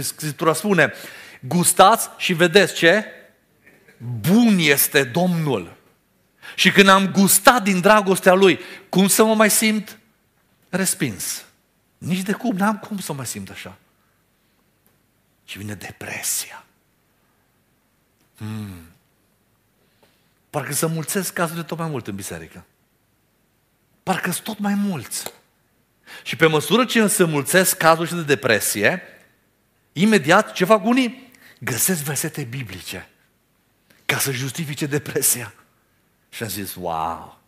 Scriptura 0.00 0.52
spune, 0.52 0.92
gustați 1.40 2.08
și 2.16 2.32
vedeți 2.32 2.74
ce? 2.74 3.04
Bun 4.20 4.56
este 4.58 5.04
Domnul. 5.04 5.76
Și 6.54 6.70
când 6.70 6.88
am 6.88 7.10
gustat 7.10 7.62
din 7.62 7.80
dragostea 7.80 8.32
Lui, 8.32 8.60
cum 8.88 9.08
să 9.08 9.24
mă 9.24 9.34
mai 9.34 9.50
simt 9.50 9.98
respins? 10.68 11.44
Nici 11.98 12.20
de 12.20 12.32
cum, 12.32 12.56
n-am 12.56 12.78
cum 12.78 12.98
să 12.98 13.12
mă 13.12 13.24
simt 13.24 13.50
așa. 13.50 13.78
și 15.44 15.58
vine 15.58 15.74
depresia. 15.74 16.64
Hmm. 18.36 18.86
Parcă 20.50 20.72
să 20.72 20.86
mulțesc 20.86 21.32
cazurile 21.32 21.64
tot 21.64 21.78
mai 21.78 21.88
mult 21.88 22.06
în 22.06 22.14
biserică. 22.14 22.64
Parcă 24.02 24.30
sunt 24.30 24.44
tot 24.44 24.58
mai 24.58 24.74
mulți. 24.74 25.32
Și 26.22 26.36
pe 26.36 26.46
măsură 26.46 26.84
ce 26.84 27.06
se 27.06 27.24
mulțesc 27.24 27.76
cazul 27.76 28.06
și 28.06 28.14
de 28.14 28.22
depresie, 28.22 29.02
imediat 29.92 30.52
ce 30.52 30.64
fac 30.64 30.84
unii? 30.84 31.30
Găsesc 31.58 32.02
versete 32.02 32.42
biblice 32.42 33.08
ca 34.04 34.18
să 34.18 34.32
justifice 34.32 34.86
depresia. 34.86 35.54
Și 36.32 36.42
am 36.42 36.48
zis, 36.48 36.74
wow! 36.74 37.38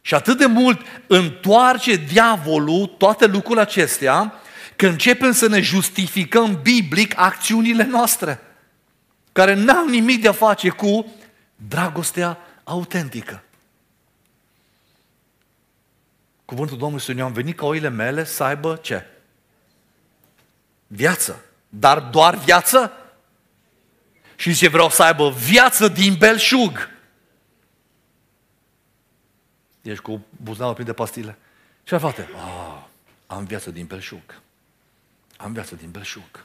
Și 0.00 0.14
atât 0.14 0.38
de 0.38 0.46
mult 0.46 0.80
întoarce 1.06 1.94
diavolul 1.94 2.86
toate 2.86 3.26
lucrurile 3.26 3.60
acestea 3.60 4.34
că 4.76 4.86
începem 4.86 5.32
să 5.32 5.48
ne 5.48 5.60
justificăm 5.60 6.60
biblic 6.62 7.18
acțiunile 7.18 7.84
noastre, 7.84 8.40
care 9.32 9.54
n-au 9.54 9.88
nimic 9.88 10.22
de 10.22 10.28
a 10.28 10.32
face 10.32 10.68
cu 10.68 11.06
dragostea 11.68 12.38
autentică. 12.64 13.42
Cuvântul 16.44 16.78
Domnului 16.78 17.02
spune, 17.02 17.20
eu 17.20 17.26
am 17.26 17.32
venit 17.32 17.56
ca 17.56 17.66
oile 17.66 17.88
mele 17.88 18.24
să 18.24 18.44
aibă 18.44 18.78
ce? 18.82 19.06
Viață. 20.86 21.44
Dar 21.68 22.00
doar 22.00 22.36
viață? 22.36 22.92
Și 24.36 24.52
zice, 24.52 24.68
vreau 24.68 24.90
să 24.90 25.02
aibă 25.02 25.30
viață 25.30 25.88
din 25.88 26.14
belșug. 26.14 26.91
Ești 29.82 30.02
cu 30.02 30.24
buzunarul 30.42 30.74
plin 30.74 30.86
de 30.86 30.92
pastile. 30.92 31.38
Ce 31.82 31.96
frate? 31.96 32.28
Ah, 32.34 32.82
am 33.26 33.44
viață 33.44 33.70
din 33.70 33.86
belșug. 33.86 34.40
Am 35.36 35.52
viață 35.52 35.74
din 35.74 35.90
belșug. 35.90 36.44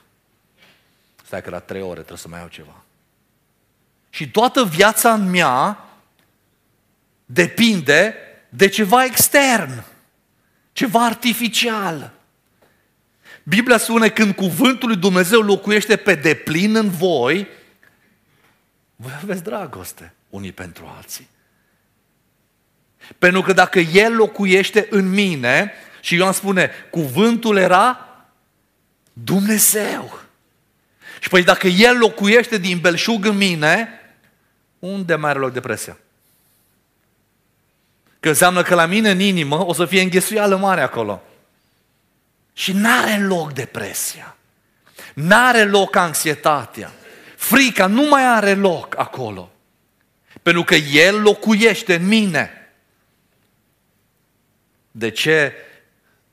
Stai 1.24 1.42
că 1.42 1.50
la 1.50 1.58
trei 1.58 1.82
ore 1.82 1.98
trebuie 1.98 2.18
să 2.18 2.28
mai 2.28 2.38
iau 2.38 2.48
ceva. 2.48 2.82
Și 4.10 4.30
toată 4.30 4.64
viața 4.64 5.12
în 5.12 5.30
mea 5.30 5.88
depinde 7.26 8.14
de 8.48 8.68
ceva 8.68 9.04
extern, 9.04 9.84
ceva 10.72 11.04
artificial. 11.04 12.12
Biblia 13.42 13.78
spune 13.78 14.08
când 14.08 14.34
cuvântul 14.34 14.88
lui 14.88 14.96
Dumnezeu 14.96 15.40
locuiește 15.40 15.96
pe 15.96 16.14
deplin 16.14 16.74
în 16.74 16.90
voi, 16.90 17.48
voi 18.96 19.12
aveți 19.22 19.42
dragoste 19.42 20.14
unii 20.28 20.52
pentru 20.52 20.92
alții. 20.96 21.28
Pentru 23.18 23.42
că 23.42 23.52
dacă 23.52 23.78
El 23.78 24.14
locuiește 24.14 24.86
în 24.90 25.10
mine, 25.10 25.72
și 26.00 26.14
Ioan 26.14 26.32
spune, 26.32 26.70
cuvântul 26.90 27.56
era 27.56 28.08
Dumnezeu. 29.12 30.20
Și 31.20 31.28
păi 31.28 31.42
dacă 31.42 31.66
El 31.66 31.98
locuiește 31.98 32.58
din 32.58 32.78
belșug 32.78 33.24
în 33.24 33.36
mine, 33.36 33.88
unde 34.78 35.14
mai 35.14 35.30
are 35.30 35.38
loc 35.38 35.52
depresia? 35.52 35.96
Că 38.20 38.28
înseamnă 38.28 38.62
că 38.62 38.74
la 38.74 38.86
mine 38.86 39.10
în 39.10 39.20
inimă 39.20 39.66
o 39.66 39.72
să 39.72 39.86
fie 39.86 40.02
înghesuială 40.02 40.56
mare 40.56 40.80
acolo. 40.80 41.22
Și 42.52 42.72
n-are 42.72 43.18
loc 43.18 43.52
depresia. 43.52 44.36
N-are 45.14 45.64
loc 45.64 45.96
anxietatea. 45.96 46.92
Frica 47.36 47.86
nu 47.86 48.08
mai 48.08 48.26
are 48.26 48.54
loc 48.54 48.98
acolo. 48.98 49.50
Pentru 50.42 50.62
că 50.62 50.74
El 50.74 51.20
locuiește 51.20 51.94
în 51.94 52.06
mine. 52.06 52.57
De 54.98 55.10
ce 55.10 55.52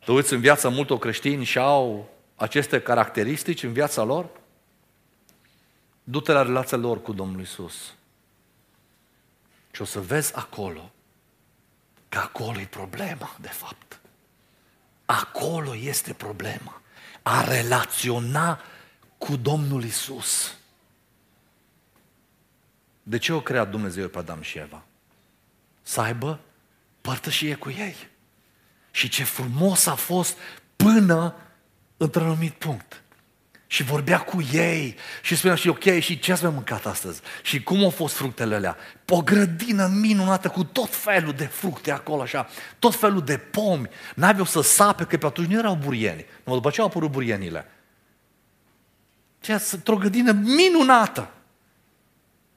te 0.06 0.12
uiți 0.12 0.34
în 0.34 0.40
viața 0.40 0.70
multor 0.70 1.00
creștini 1.00 1.44
și 1.44 1.58
au 1.58 2.10
aceste 2.36 2.82
caracteristici 2.82 3.64
în 3.64 3.74
viața 3.74 4.04
lor? 4.04 4.30
Du-te 6.04 6.32
la 6.32 6.42
relația 6.42 6.78
lor 6.78 7.02
cu 7.02 7.14
Domnul 7.14 7.42
Isus. 7.42 7.94
Și 9.72 9.82
o 9.82 9.86
să 9.86 10.00
vezi 10.00 10.36
acolo 10.36 10.92
că 12.10 12.18
acolo 12.18 12.60
e 12.60 12.66
problema, 12.66 13.36
de 13.42 13.48
fapt. 13.48 14.00
Acolo 15.06 15.76
este 15.76 16.14
problema. 16.14 16.82
A 17.22 17.44
relaționa 17.44 18.62
cu 19.18 19.36
Domnul 19.36 19.84
Isus. 19.84 20.58
De 23.04 23.18
ce 23.18 23.34
o 23.34 23.42
creat 23.42 23.70
Dumnezeu 23.70 24.08
pe 24.08 24.18
Adam 24.18 24.42
și 24.42 24.58
Eva? 24.58 24.84
Să 25.82 26.02
aibă 26.02 26.40
părtășie 27.02 27.56
cu 27.56 27.70
ei. 27.70 28.14
Și 28.96 29.10
ce 29.10 29.24
frumos 29.24 29.86
a 29.86 29.96
fost 29.96 30.38
până 30.76 31.36
într-un 31.98 32.26
anumit 32.26 32.54
punct. 32.54 33.04
Și 33.68 33.84
vorbea 33.84 34.20
cu 34.20 34.42
ei 34.52 34.96
și 35.22 35.36
spunea 35.36 35.56
și 35.56 35.68
ok, 35.68 35.84
și 35.84 36.20
ce 36.20 36.32
ați 36.32 36.44
mai 36.44 36.52
mâncat 36.54 36.86
astăzi? 36.86 37.22
Și 37.44 37.64
cum 37.64 37.84
au 37.84 37.90
fost 37.90 38.16
fructele 38.16 38.56
alea? 38.56 38.78
O 39.08 39.22
grădină 39.22 39.88
minunată 39.88 40.50
cu 40.50 40.64
tot 40.64 40.96
felul 40.96 41.34
de 41.34 41.46
fructe 41.46 41.92
acolo 41.92 42.22
așa, 42.22 42.48
tot 42.80 42.96
felul 42.96 43.24
de 43.24 43.38
pomi. 43.38 43.90
N-aveau 44.16 44.46
să 44.46 44.62
sape, 44.62 45.04
că 45.04 45.18
pe 45.18 45.26
atunci 45.26 45.48
nu 45.48 45.58
erau 45.58 45.76
burieni. 45.76 46.26
Nu, 46.44 46.54
după 46.54 46.70
ce 46.70 46.82
au 46.82 46.88
apărut 46.88 47.12
burienile. 47.12 47.72
Ceea 49.40 49.62
într-o 49.72 49.98
grădină 49.98 50.32
minunată. 50.32 51.32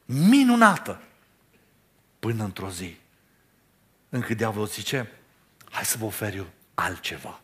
Minunată. 0.05 1.03
Până 2.19 2.45
într-o 2.45 2.71
zi. 2.71 2.97
Încât 4.09 4.37
diavolul 4.37 4.67
zice, 4.67 5.13
hai 5.71 5.85
să 5.85 5.97
vă 5.99 6.05
ofer 6.05 6.35
eu 6.35 6.47
altceva. 6.75 7.41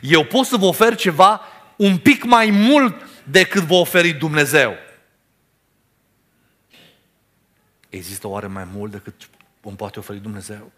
Eu 0.00 0.24
pot 0.24 0.46
să 0.46 0.56
vă 0.56 0.64
ofer 0.64 0.94
ceva 0.94 1.40
un 1.76 1.98
pic 1.98 2.24
mai 2.24 2.50
mult 2.50 2.94
decât 3.24 3.62
vă 3.62 3.74
oferi 3.74 4.12
Dumnezeu. 4.12 4.74
Există 7.88 8.26
oare 8.26 8.46
mai 8.46 8.68
mult 8.72 8.90
decât 8.90 9.14
îmi 9.60 9.76
poate 9.76 9.98
oferi 9.98 10.18
Dumnezeu? 10.18 10.72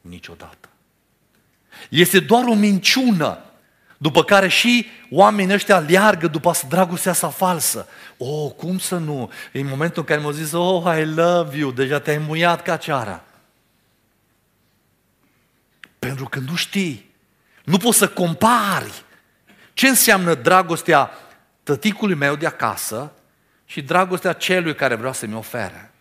Niciodată. 0.00 0.68
Este 1.88 2.20
doar 2.20 2.44
o 2.44 2.54
minciună 2.54 3.44
după 3.96 4.24
care 4.24 4.48
și 4.48 4.86
oamenii 5.10 5.54
ăștia 5.54 5.78
leargă 5.78 6.26
după 6.26 6.52
dragostea 6.68 7.12
sa 7.12 7.28
falsă. 7.28 7.88
Oh, 8.16 8.50
cum 8.56 8.78
să 8.78 8.96
nu? 8.96 9.30
În 9.52 9.66
momentul 9.66 9.98
în 9.98 10.04
care 10.04 10.20
mi-au 10.20 10.32
zis, 10.32 10.52
oh, 10.52 10.96
I 10.98 11.04
love 11.04 11.58
you, 11.58 11.70
deja 11.70 12.00
te-ai 12.00 12.18
muiat 12.18 12.62
ca 12.62 12.76
ceara. 12.76 13.24
Pentru 16.00 16.24
că 16.24 16.38
nu 16.38 16.54
știi. 16.54 17.10
Nu 17.64 17.76
poți 17.76 17.98
să 17.98 18.08
compari 18.08 19.04
ce 19.72 19.88
înseamnă 19.88 20.34
dragostea 20.34 21.10
tăticului 21.62 22.14
meu 22.14 22.36
de 22.36 22.46
acasă 22.46 23.12
și 23.64 23.82
dragostea 23.82 24.32
celui 24.32 24.74
care 24.74 24.94
vrea 24.94 25.12
să-mi 25.12 25.34
ofere. 25.34 25.92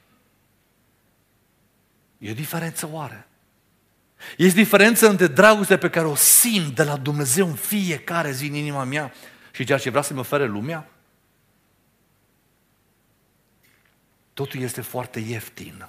E 2.17 2.31
o 2.31 2.33
diferență 2.33 2.89
oare? 2.91 3.27
Este 4.37 4.59
diferență 4.59 5.09
între 5.09 5.27
dragostea 5.27 5.77
pe 5.77 5.89
care 5.89 6.05
o 6.05 6.15
simt 6.15 6.75
de 6.75 6.83
la 6.83 6.97
Dumnezeu 6.97 7.47
în 7.47 7.55
fiecare 7.55 8.31
zi 8.31 8.47
în 8.47 8.53
inima 8.53 8.83
mea 8.83 9.13
și 9.51 9.63
ceea 9.63 9.77
ce 9.77 9.89
vrea 9.89 10.01
să-mi 10.01 10.19
ofere 10.19 10.45
lumea? 10.45 10.89
Totul 14.33 14.59
este 14.59 14.81
foarte 14.81 15.19
ieftin. 15.19 15.87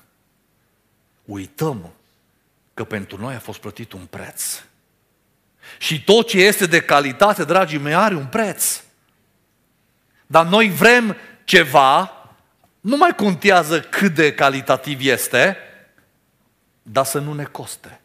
Uităm 1.24 1.92
că 2.80 2.86
pentru 2.86 3.18
noi 3.18 3.34
a 3.34 3.38
fost 3.38 3.60
plătit 3.60 3.92
un 3.92 4.06
preț. 4.06 4.62
Și 5.78 6.04
tot 6.04 6.28
ce 6.28 6.38
este 6.38 6.66
de 6.66 6.82
calitate, 6.82 7.44
dragii 7.44 7.78
mei, 7.78 7.94
are 7.94 8.14
un 8.14 8.26
preț. 8.26 8.82
Dar 10.26 10.46
noi 10.46 10.70
vrem 10.70 11.16
ceva, 11.44 12.12
nu 12.80 12.96
mai 12.96 13.14
contează 13.14 13.80
cât 13.80 14.14
de 14.14 14.34
calitativ 14.34 15.00
este, 15.00 15.56
dar 16.82 17.04
să 17.04 17.18
nu 17.18 17.32
ne 17.32 17.44
coste. 17.44 18.00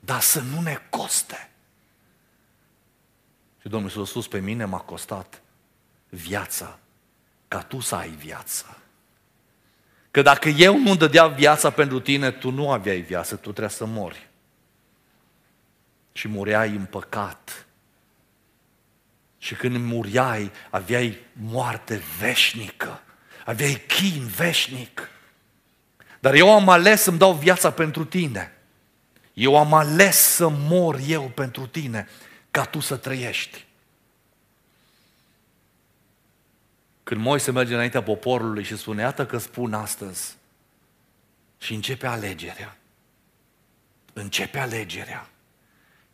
Dar 0.00 0.20
să 0.20 0.40
nu 0.40 0.60
ne 0.60 0.78
coste. 0.90 1.50
Și 3.60 3.68
Domnul 3.68 3.88
Iisus 3.88 4.08
a 4.08 4.10
spus, 4.10 4.28
pe 4.28 4.38
mine 4.38 4.64
m-a 4.64 4.80
costat 4.80 5.42
viața, 6.08 6.78
ca 7.48 7.62
tu 7.62 7.80
să 7.80 7.94
ai 7.94 8.10
viață. 8.10 8.76
Că 10.12 10.22
dacă 10.22 10.48
eu 10.48 10.78
nu 10.78 10.96
dădea 10.96 11.26
viața 11.26 11.70
pentru 11.70 12.00
tine, 12.00 12.30
tu 12.30 12.50
nu 12.50 12.70
aveai 12.70 13.00
viață, 13.00 13.34
tu 13.34 13.50
trebuie 13.50 13.68
să 13.68 13.84
mori 13.84 14.28
și 16.12 16.28
mureai 16.28 16.68
în 16.68 16.84
păcat. 16.84 17.66
Și 19.38 19.54
când 19.54 19.76
muriai, 19.76 20.50
aveai 20.70 21.18
moarte 21.32 22.02
veșnică, 22.18 23.02
aveai 23.44 23.82
chin 23.86 24.26
veșnic. 24.26 25.10
Dar 26.20 26.34
eu 26.34 26.54
am 26.54 26.68
ales 26.68 27.02
să-mi 27.02 27.18
dau 27.18 27.32
viața 27.32 27.70
pentru 27.70 28.04
tine. 28.04 28.52
Eu 29.32 29.56
am 29.56 29.74
ales 29.74 30.16
să 30.16 30.48
mor 30.48 31.00
eu 31.06 31.22
pentru 31.22 31.66
tine, 31.66 32.08
ca 32.50 32.64
tu 32.64 32.80
să 32.80 32.96
trăiești. 32.96 33.64
Când 37.02 37.20
Moise 37.20 37.50
merge 37.50 37.74
înaintea 37.74 38.02
poporului 38.02 38.62
și 38.62 38.76
spune, 38.76 39.02
iată 39.02 39.26
că 39.26 39.38
spun 39.38 39.74
astăzi, 39.74 40.36
și 41.58 41.74
începe 41.74 42.06
alegerea. 42.06 42.76
Începe 44.12 44.58
alegerea 44.58 45.26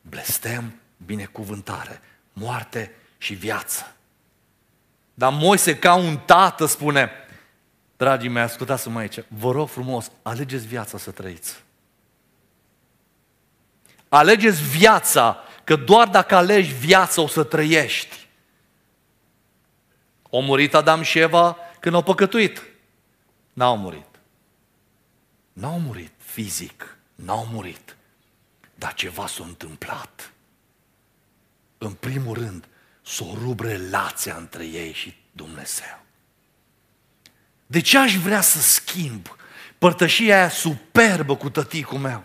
blestem, 0.08 0.80
binecuvântare, 1.06 2.00
moarte 2.32 2.94
și 3.18 3.34
viață. 3.34 3.92
Dar 5.14 5.32
Moise, 5.32 5.78
ca 5.78 5.94
un 5.94 6.18
tată, 6.18 6.66
spune, 6.66 7.10
dragii 7.96 8.28
mei, 8.28 8.42
ascultați-mă 8.42 8.98
aici, 8.98 9.18
vă 9.28 9.50
rog 9.50 9.68
frumos, 9.68 10.10
alegeți 10.22 10.66
viața 10.66 10.98
să 10.98 11.10
trăiți. 11.10 11.62
Alegeți 14.08 14.62
viața, 14.62 15.36
că 15.64 15.76
doar 15.76 16.08
dacă 16.08 16.34
alegi 16.34 16.72
viața 16.72 17.22
o 17.22 17.26
să 17.26 17.42
trăiești. 17.42 18.27
Au 20.30 20.42
murit 20.42 20.74
Adam 20.74 21.02
și 21.02 21.18
Eva 21.18 21.56
când 21.80 21.94
au 21.94 22.02
păcătuit. 22.02 22.62
N-au 23.52 23.76
murit. 23.76 24.06
N-au 25.52 25.78
murit 25.78 26.12
fizic, 26.16 26.96
n-au 27.14 27.46
murit. 27.52 27.96
Dar 28.74 28.94
ceva 28.94 29.26
s-a 29.26 29.44
întâmplat. 29.44 30.32
În 31.78 31.92
primul 31.92 32.34
rând, 32.34 32.68
s-o 33.02 33.24
rup 33.42 33.60
relația 33.60 34.36
între 34.36 34.64
ei 34.64 34.92
și 34.92 35.14
Dumnezeu. 35.32 36.00
De 37.66 37.80
ce 37.80 37.98
aș 37.98 38.16
vrea 38.16 38.40
să 38.40 38.58
schimb 38.58 39.36
părtășia 39.78 40.36
aia 40.36 40.48
superbă 40.48 41.36
cu 41.36 41.50
tăticul 41.50 41.98
meu? 41.98 42.24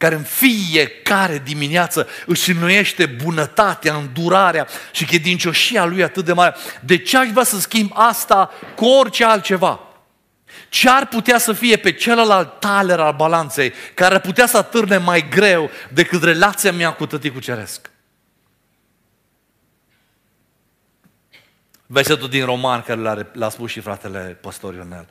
Care 0.00 0.14
în 0.14 0.22
fiecare 0.22 1.38
dimineață 1.38 2.08
își 2.26 2.50
înnoiește 2.50 3.06
bunătatea, 3.06 3.94
îndurarea 3.94 4.66
și 4.92 5.04
credincioșia 5.04 5.84
lui 5.84 6.02
atât 6.02 6.24
de 6.24 6.32
mare. 6.32 6.54
De 6.84 6.98
ce 6.98 7.16
aș 7.16 7.28
vrea 7.28 7.44
să 7.44 7.58
schimb 7.58 7.90
asta 7.94 8.50
cu 8.76 8.84
orice 8.84 9.24
altceva? 9.24 9.80
Ce 10.68 10.88
ar 10.88 11.06
putea 11.06 11.38
să 11.38 11.52
fie 11.52 11.76
pe 11.76 11.92
celălalt 11.92 12.60
taler 12.60 13.00
al 13.00 13.12
balanței, 13.12 13.72
care 13.94 14.14
ar 14.14 14.20
putea 14.20 14.46
să 14.46 14.56
atârne 14.56 14.96
mai 14.96 15.28
greu 15.28 15.70
decât 15.92 16.22
relația 16.22 16.72
mea 16.72 16.92
cu 16.92 17.06
tăticul 17.06 17.40
ceresc? 17.40 17.90
Versetul 21.86 22.28
din 22.28 22.44
Roman 22.44 22.82
care 22.82 23.00
l-a, 23.00 23.30
l-a 23.32 23.48
spus 23.48 23.70
și 23.70 23.80
fratele 23.80 24.38
păstor 24.40 24.74
Ionel. 24.74 25.08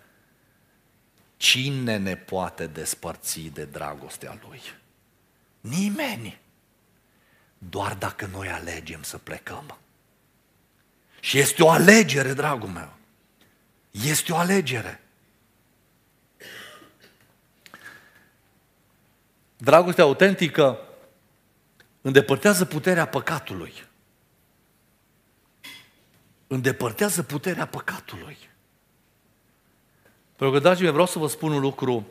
Cine 1.38 1.97
ne 1.97 2.15
poate 2.15 2.67
despărți 2.67 3.39
de 3.54 3.63
dragostea 3.63 4.39
Lui? 4.47 4.62
Nimeni. 5.62 6.39
Doar 7.58 7.95
dacă 7.95 8.26
noi 8.26 8.50
alegem 8.50 9.04
să 9.04 9.17
plecăm. 9.17 9.78
Și 11.19 11.38
este 11.38 11.63
o 11.63 11.69
alegere, 11.69 12.34
dragul 12.34 12.69
meu. 12.69 12.93
Este 13.91 14.32
o 14.32 14.36
alegere. 14.36 15.02
Dragostea 19.58 20.04
autentică 20.04 20.80
îndepărtează 22.02 22.65
puterea 22.65 23.08
păcatului. 23.08 23.74
Îndepărtează 26.48 27.24
puterea 27.24 27.67
păcatului. 27.67 28.38
Pentru 30.36 30.58
că, 30.58 30.63
dragii 30.63 30.84
mei, 30.84 30.91
vreau 30.91 31.08
să 31.08 31.19
vă 31.19 31.28
spun 31.28 31.52
un 31.52 31.62
lucru. 31.62 32.08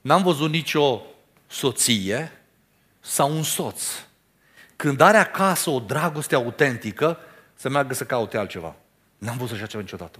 N-am 0.00 0.22
văzut 0.22 0.50
nicio 0.50 1.02
soție 1.46 2.35
sau 3.06 3.36
un 3.36 3.42
soț, 3.42 3.82
când 4.76 5.00
are 5.00 5.16
acasă 5.16 5.70
o 5.70 5.78
dragoste 5.78 6.34
autentică, 6.34 7.18
să 7.54 7.68
meargă 7.68 7.94
să 7.94 8.04
caute 8.04 8.36
altceva. 8.36 8.74
N-am 9.18 9.36
văzut 9.36 9.56
așa 9.56 9.66
ceva 9.66 9.82
niciodată. 9.82 10.18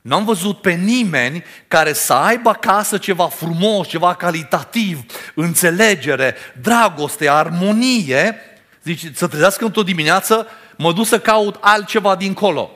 N-am 0.00 0.24
văzut 0.24 0.60
pe 0.60 0.72
nimeni 0.72 1.44
care 1.68 1.92
să 1.92 2.12
aibă 2.12 2.48
acasă 2.48 2.98
ceva 2.98 3.28
frumos, 3.28 3.88
ceva 3.88 4.14
calitativ, 4.14 5.04
înțelegere, 5.34 6.34
dragoste, 6.60 7.30
armonie, 7.30 8.36
zice, 8.82 9.12
să 9.14 9.26
trezească 9.26 9.64
într-o 9.64 9.82
dimineață, 9.82 10.46
mă 10.76 10.92
duc 10.92 11.06
să 11.06 11.20
caut 11.20 11.56
altceva 11.60 12.16
dincolo. 12.16 12.70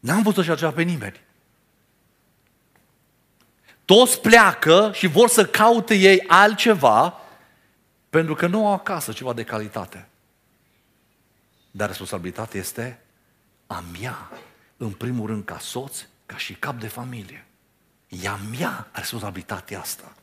N-am 0.00 0.22
văzut 0.22 0.38
așa 0.38 0.54
ceva 0.54 0.70
pe 0.70 0.82
nimeni. 0.82 1.25
Toți 3.86 4.20
pleacă 4.20 4.90
și 4.94 5.06
vor 5.06 5.28
să 5.28 5.46
caute 5.46 5.94
ei 5.94 6.24
altceva 6.26 7.20
pentru 8.10 8.34
că 8.34 8.46
nu 8.46 8.66
au 8.66 8.72
acasă 8.72 9.12
ceva 9.12 9.32
de 9.32 9.42
calitate. 9.42 10.08
Dar 11.70 11.88
responsabilitatea 11.88 12.60
este 12.60 13.00
a 13.66 13.84
mea, 14.00 14.30
în 14.76 14.90
primul 14.90 15.26
rând 15.26 15.44
ca 15.44 15.58
soț, 15.58 15.96
ca 16.26 16.36
și 16.36 16.52
cap 16.52 16.80
de 16.80 16.86
familie. 16.86 17.46
E 18.08 18.28
a 18.28 18.38
mea 18.58 18.88
responsabilitatea 18.92 19.80
asta. 19.80 20.14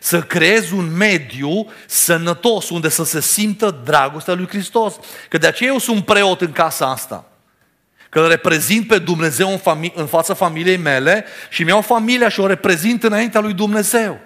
Să 0.00 0.22
creez 0.22 0.70
un 0.70 0.96
mediu 0.96 1.70
sănătos 1.86 2.70
unde 2.70 2.88
să 2.88 3.04
se 3.04 3.20
simtă 3.20 3.70
dragostea 3.70 4.34
lui 4.34 4.48
Hristos. 4.48 4.94
Că 5.28 5.38
de 5.38 5.46
aceea 5.46 5.70
eu 5.70 5.78
sunt 5.78 6.04
preot 6.04 6.40
în 6.40 6.52
casa 6.52 6.90
asta 6.90 7.31
că 8.12 8.20
îl 8.20 8.28
reprezint 8.28 8.86
pe 8.86 8.98
Dumnezeu 8.98 9.48
în, 9.48 9.58
fami- 9.58 9.94
în 9.94 10.06
fața 10.06 10.34
familiei 10.34 10.76
mele 10.76 11.24
și 11.50 11.64
mi-au 11.64 11.80
familia 11.80 12.28
și 12.28 12.40
o 12.40 12.46
reprezint 12.46 13.02
înaintea 13.02 13.40
lui 13.40 13.52
Dumnezeu. 13.52 14.20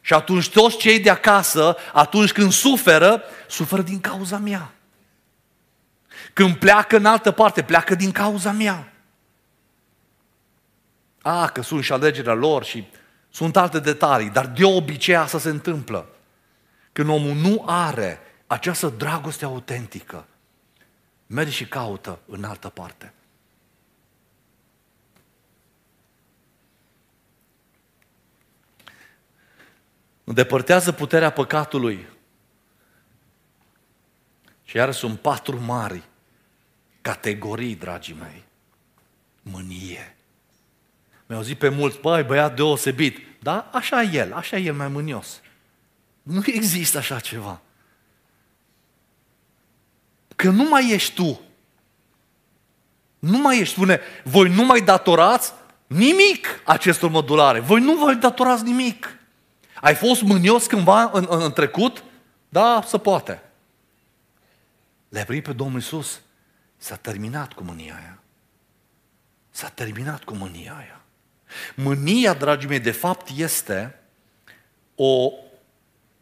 Și 0.00 0.12
atunci 0.12 0.50
toți 0.50 0.76
cei 0.76 1.00
de 1.00 1.10
acasă, 1.10 1.76
atunci 1.92 2.32
când 2.32 2.52
suferă, 2.52 3.22
suferă 3.48 3.82
din 3.82 4.00
cauza 4.00 4.38
mea. 4.38 4.72
Când 6.32 6.56
pleacă 6.56 6.96
în 6.96 7.04
altă 7.04 7.30
parte, 7.30 7.62
pleacă 7.62 7.94
din 7.94 8.12
cauza 8.12 8.52
mea. 8.52 8.92
A, 11.22 11.48
că 11.48 11.62
sunt 11.62 11.84
și 11.84 11.92
alegerea 11.92 12.34
lor 12.34 12.64
și 12.64 12.86
sunt 13.30 13.56
alte 13.56 13.78
detalii, 13.78 14.30
dar 14.30 14.46
de 14.46 14.64
obicei 14.64 15.16
asta 15.16 15.38
se 15.38 15.48
întâmplă. 15.48 16.08
Când 16.92 17.08
omul 17.08 17.34
nu 17.34 17.64
are 17.66 18.20
această 18.46 18.94
dragoste 18.96 19.44
autentică, 19.44 20.26
merge 21.26 21.50
și 21.50 21.66
caută 21.66 22.18
în 22.26 22.44
altă 22.44 22.68
parte. 22.68 23.12
Îndepărtează 30.24 30.92
puterea 30.92 31.30
păcatului. 31.30 32.06
Și 34.64 34.76
iar 34.76 34.92
sunt 34.92 35.20
patru 35.20 35.60
mari 35.60 36.02
categorii, 37.00 37.76
dragii 37.76 38.14
mei. 38.14 38.44
Mânie. 39.42 40.16
Mi-au 41.26 41.42
zis 41.42 41.56
pe 41.56 41.68
mulți, 41.68 41.98
băi, 41.98 42.22
băiat 42.22 42.56
deosebit. 42.56 43.18
Da, 43.40 43.70
așa 43.72 44.02
e 44.02 44.10
el, 44.12 44.32
așa 44.32 44.56
e 44.56 44.62
el 44.62 44.74
mai 44.74 44.88
mânios. 44.88 45.40
Nu 46.22 46.42
există 46.46 46.98
așa 46.98 47.20
ceva. 47.20 47.60
Că 50.44 50.50
nu 50.50 50.68
mai 50.68 50.90
ești 50.90 51.14
tu. 51.14 51.40
Nu 53.18 53.38
mai 53.38 53.60
ești, 53.60 53.74
spune, 53.74 54.00
voi 54.22 54.48
nu 54.48 54.64
mai 54.64 54.80
datorați 54.80 55.52
nimic 55.86 56.46
acestor 56.64 57.10
modulare. 57.10 57.60
Voi 57.60 57.80
nu 57.80 57.94
vă 57.94 58.14
datorați 58.14 58.64
nimic. 58.64 59.18
Ai 59.80 59.94
fost 59.94 60.22
mânios 60.22 60.66
cândva 60.66 61.10
în, 61.12 61.26
în, 61.28 61.42
în 61.42 61.52
trecut? 61.52 62.04
Da, 62.48 62.82
se 62.86 62.98
poate. 62.98 63.42
Le-ai 65.08 65.24
primit 65.24 65.44
pe 65.44 65.52
Domnul 65.52 65.80
Iisus? 65.80 66.20
S-a 66.76 66.96
terminat 66.96 67.52
cu 67.52 67.62
mânia 67.62 67.94
aia. 67.94 68.18
S-a 69.50 69.68
terminat 69.68 70.24
cu 70.24 70.34
mânia 70.34 70.74
aia. 70.78 71.00
Mânia, 71.74 72.34
dragii 72.34 72.68
mei, 72.68 72.80
de 72.80 72.90
fapt 72.90 73.28
este 73.36 74.00
o, 74.94 75.32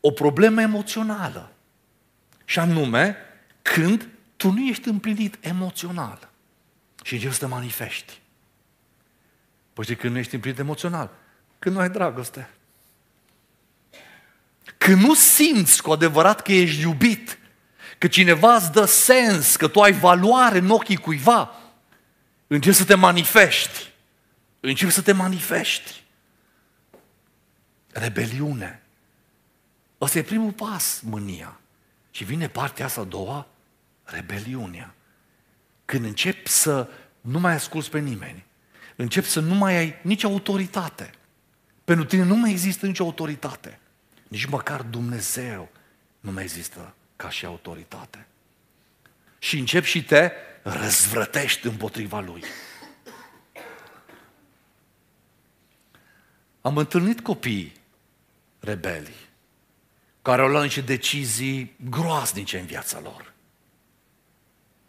o 0.00 0.10
problemă 0.10 0.60
emoțională. 0.60 1.52
Și 2.44 2.58
anume, 2.58 3.16
când 3.62 4.08
tu 4.42 4.50
nu 4.50 4.60
ești 4.60 4.88
împlinit 4.88 5.36
emoțional 5.40 6.28
și 7.02 7.14
începi 7.14 7.32
să 7.32 7.38
te 7.38 7.46
manifesti. 7.46 8.20
Păi 9.72 9.84
și 9.84 9.94
când 9.94 10.12
nu 10.12 10.18
ești 10.18 10.34
împlinit 10.34 10.58
emoțional? 10.58 11.10
Când 11.58 11.74
nu 11.74 11.80
ai 11.80 11.90
dragoste. 11.90 12.50
Când 14.78 15.02
nu 15.02 15.14
simți 15.14 15.82
cu 15.82 15.90
adevărat 15.90 16.42
că 16.42 16.52
ești 16.52 16.80
iubit, 16.80 17.38
că 17.98 18.06
cineva 18.08 18.54
îți 18.54 18.72
dă 18.72 18.84
sens, 18.84 19.56
că 19.56 19.68
tu 19.68 19.80
ai 19.80 19.92
valoare 19.92 20.58
în 20.58 20.70
ochii 20.70 20.96
cuiva, 20.96 21.54
începi 22.46 22.76
să 22.76 22.84
te 22.84 22.94
manifesti. 22.94 23.92
Începi 24.60 24.92
să 24.92 25.02
te 25.02 25.12
manifesti. 25.12 26.02
Rebeliune. 27.92 28.82
Ăsta 30.00 30.18
e 30.18 30.22
primul 30.22 30.52
pas, 30.52 31.00
mânia. 31.00 31.60
Și 32.10 32.24
vine 32.24 32.48
partea 32.48 32.84
asta 32.84 33.00
a 33.00 33.04
doua, 33.04 33.46
rebeliunea. 34.12 34.94
Când 35.84 36.04
începi 36.04 36.48
să 36.48 36.88
nu 37.20 37.40
mai 37.40 37.54
asculți 37.54 37.90
pe 37.90 37.98
nimeni, 37.98 38.44
începi 38.96 39.26
să 39.26 39.40
nu 39.40 39.54
mai 39.54 39.76
ai 39.76 39.94
nici 40.02 40.24
autoritate. 40.24 41.10
Pentru 41.84 42.04
tine 42.04 42.22
nu 42.22 42.36
mai 42.36 42.50
există 42.50 42.86
nicio 42.86 43.04
autoritate. 43.04 43.78
Nici 44.28 44.44
măcar 44.44 44.82
Dumnezeu 44.82 45.70
nu 46.20 46.32
mai 46.32 46.42
există 46.42 46.94
ca 47.16 47.30
și 47.30 47.44
autoritate. 47.46 48.26
Și 49.38 49.58
începi 49.58 49.86
și 49.86 50.04
te 50.04 50.32
răzvrătești 50.62 51.66
împotriva 51.66 52.20
Lui. 52.20 52.42
Am 56.60 56.76
întâlnit 56.76 57.20
copii 57.20 57.72
rebeli. 58.60 59.14
care 60.22 60.42
au 60.42 60.48
luat 60.48 60.62
niște 60.62 60.80
decizii 60.80 61.76
groaznice 61.90 62.58
în 62.58 62.66
viața 62.66 63.00
lor. 63.00 63.31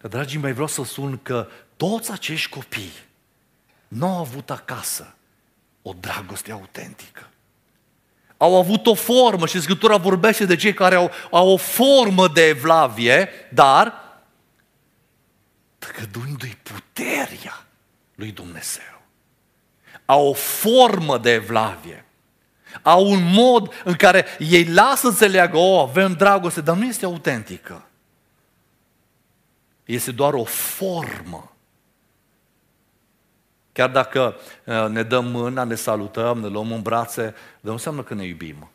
Dar, 0.04 0.12
dragii 0.12 0.40
mei, 0.40 0.54
vreau 0.54 0.68
să 0.68 0.84
spun 0.84 1.20
că 1.24 1.48
toți 1.78 2.12
acești 2.12 2.50
copii 2.50 2.92
nu 3.88 4.08
au 4.08 4.20
avut 4.20 4.50
acasă 4.50 5.16
o 5.82 5.94
dragoste 6.00 6.52
autentică. 6.52 7.30
Au 8.38 8.58
avut 8.58 8.86
o 8.86 8.94
formă 8.94 9.48
și 9.48 9.62
Scriptura 9.62 9.98
vorbește 9.98 10.46
de 10.46 10.56
cei 10.56 10.74
care 10.74 10.96
au, 10.96 11.12
au 11.32 11.50
o 11.50 11.58
formă 11.58 12.28
de 12.28 12.48
evlavie, 12.48 13.30
dar 13.54 13.94
tăgăduindu-i 15.78 16.58
puterea 16.64 17.66
lui 18.16 18.32
Dumnezeu. 18.32 19.02
Au 20.06 20.28
o 20.28 20.34
formă 20.34 21.18
de 21.18 21.32
evlavie. 21.32 22.06
Au 22.82 23.12
un 23.12 23.32
mod 23.34 23.74
în 23.84 23.94
care 23.94 24.26
ei 24.40 24.66
lasă 24.66 25.12
să 25.12 25.26
leagă, 25.26 25.58
o, 25.58 25.80
avem 25.80 26.14
dragoste, 26.14 26.62
dar 26.62 26.76
nu 26.76 26.86
este 26.86 27.06
autentică. 27.06 27.88
Este 29.86 30.12
doar 30.12 30.34
o 30.34 30.44
formă. 30.44 31.54
Chiar 33.72 33.90
dacă 33.90 34.36
uh, 34.66 34.88
ne 34.88 35.04
dăm 35.04 35.26
mâna, 35.26 35.64
ne 35.64 35.76
salutăm, 35.76 36.40
ne 36.40 36.48
luăm 36.48 36.72
în 36.72 36.82
brațe, 36.82 37.22
dar 37.22 37.36
nu 37.62 37.72
înseamnă 37.72 38.04
că 38.04 38.14
ne 38.14 38.26
iubim. 38.26 38.70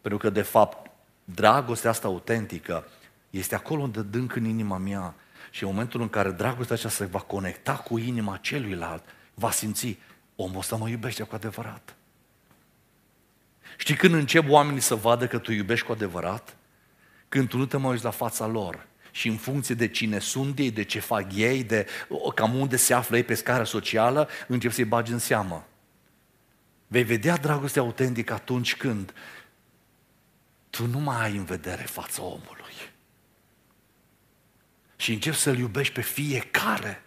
Pentru 0.00 0.18
că, 0.18 0.30
de 0.30 0.42
fapt, 0.42 0.90
dragostea 1.24 1.90
asta 1.90 2.08
autentică 2.08 2.88
este 3.30 3.54
acolo 3.54 3.82
unde 3.82 4.02
dânc 4.02 4.34
în 4.34 4.44
inima 4.44 4.78
mea 4.78 5.14
și 5.50 5.62
în 5.62 5.68
momentul 5.68 6.00
în 6.00 6.08
care 6.08 6.30
dragostea 6.30 6.74
aceasta 6.74 7.04
se 7.04 7.10
va 7.10 7.20
conecta 7.20 7.74
cu 7.74 7.98
inima 7.98 8.36
celuilalt, 8.36 9.02
va 9.34 9.50
simți, 9.50 9.98
omul 10.36 10.58
ăsta 10.58 10.76
mă 10.76 10.88
iubește 10.88 11.22
cu 11.22 11.34
adevărat. 11.34 11.94
Știi 13.76 13.94
când 13.94 14.14
încep 14.14 14.50
oamenii 14.50 14.80
să 14.80 14.94
vadă 14.94 15.26
că 15.26 15.38
tu 15.38 15.52
iubești 15.52 15.86
cu 15.86 15.92
adevărat? 15.92 16.56
Când 17.28 17.48
tu 17.48 17.56
nu 17.56 17.66
te 17.66 17.76
mai 17.76 17.90
uiți 17.90 18.04
la 18.04 18.10
fața 18.10 18.46
lor 18.46 18.86
și 19.14 19.28
în 19.28 19.36
funcție 19.36 19.74
de 19.74 19.88
cine 19.88 20.18
sunt 20.18 20.58
ei, 20.58 20.70
de 20.70 20.82
ce 20.82 20.98
fac 20.98 21.34
ei, 21.34 21.64
de 21.64 21.86
cam 22.34 22.54
unde 22.54 22.76
se 22.76 22.94
află 22.94 23.16
ei 23.16 23.24
pe 23.24 23.34
scară 23.34 23.64
socială, 23.64 24.28
încep 24.46 24.72
să-i 24.72 24.84
bagi 24.84 25.12
în 25.12 25.18
seamă. 25.18 25.66
Vei 26.86 27.02
vedea 27.02 27.36
dragostea 27.36 27.82
autentică 27.82 28.32
atunci 28.32 28.76
când 28.76 29.14
tu 30.70 30.86
nu 30.86 30.98
mai 30.98 31.22
ai 31.22 31.36
în 31.36 31.44
vedere 31.44 31.82
fața 31.82 32.22
omului. 32.22 32.74
Și 34.96 35.12
începi 35.12 35.36
să-l 35.36 35.58
iubești 35.58 35.92
pe 35.92 36.02
fiecare, 36.02 37.02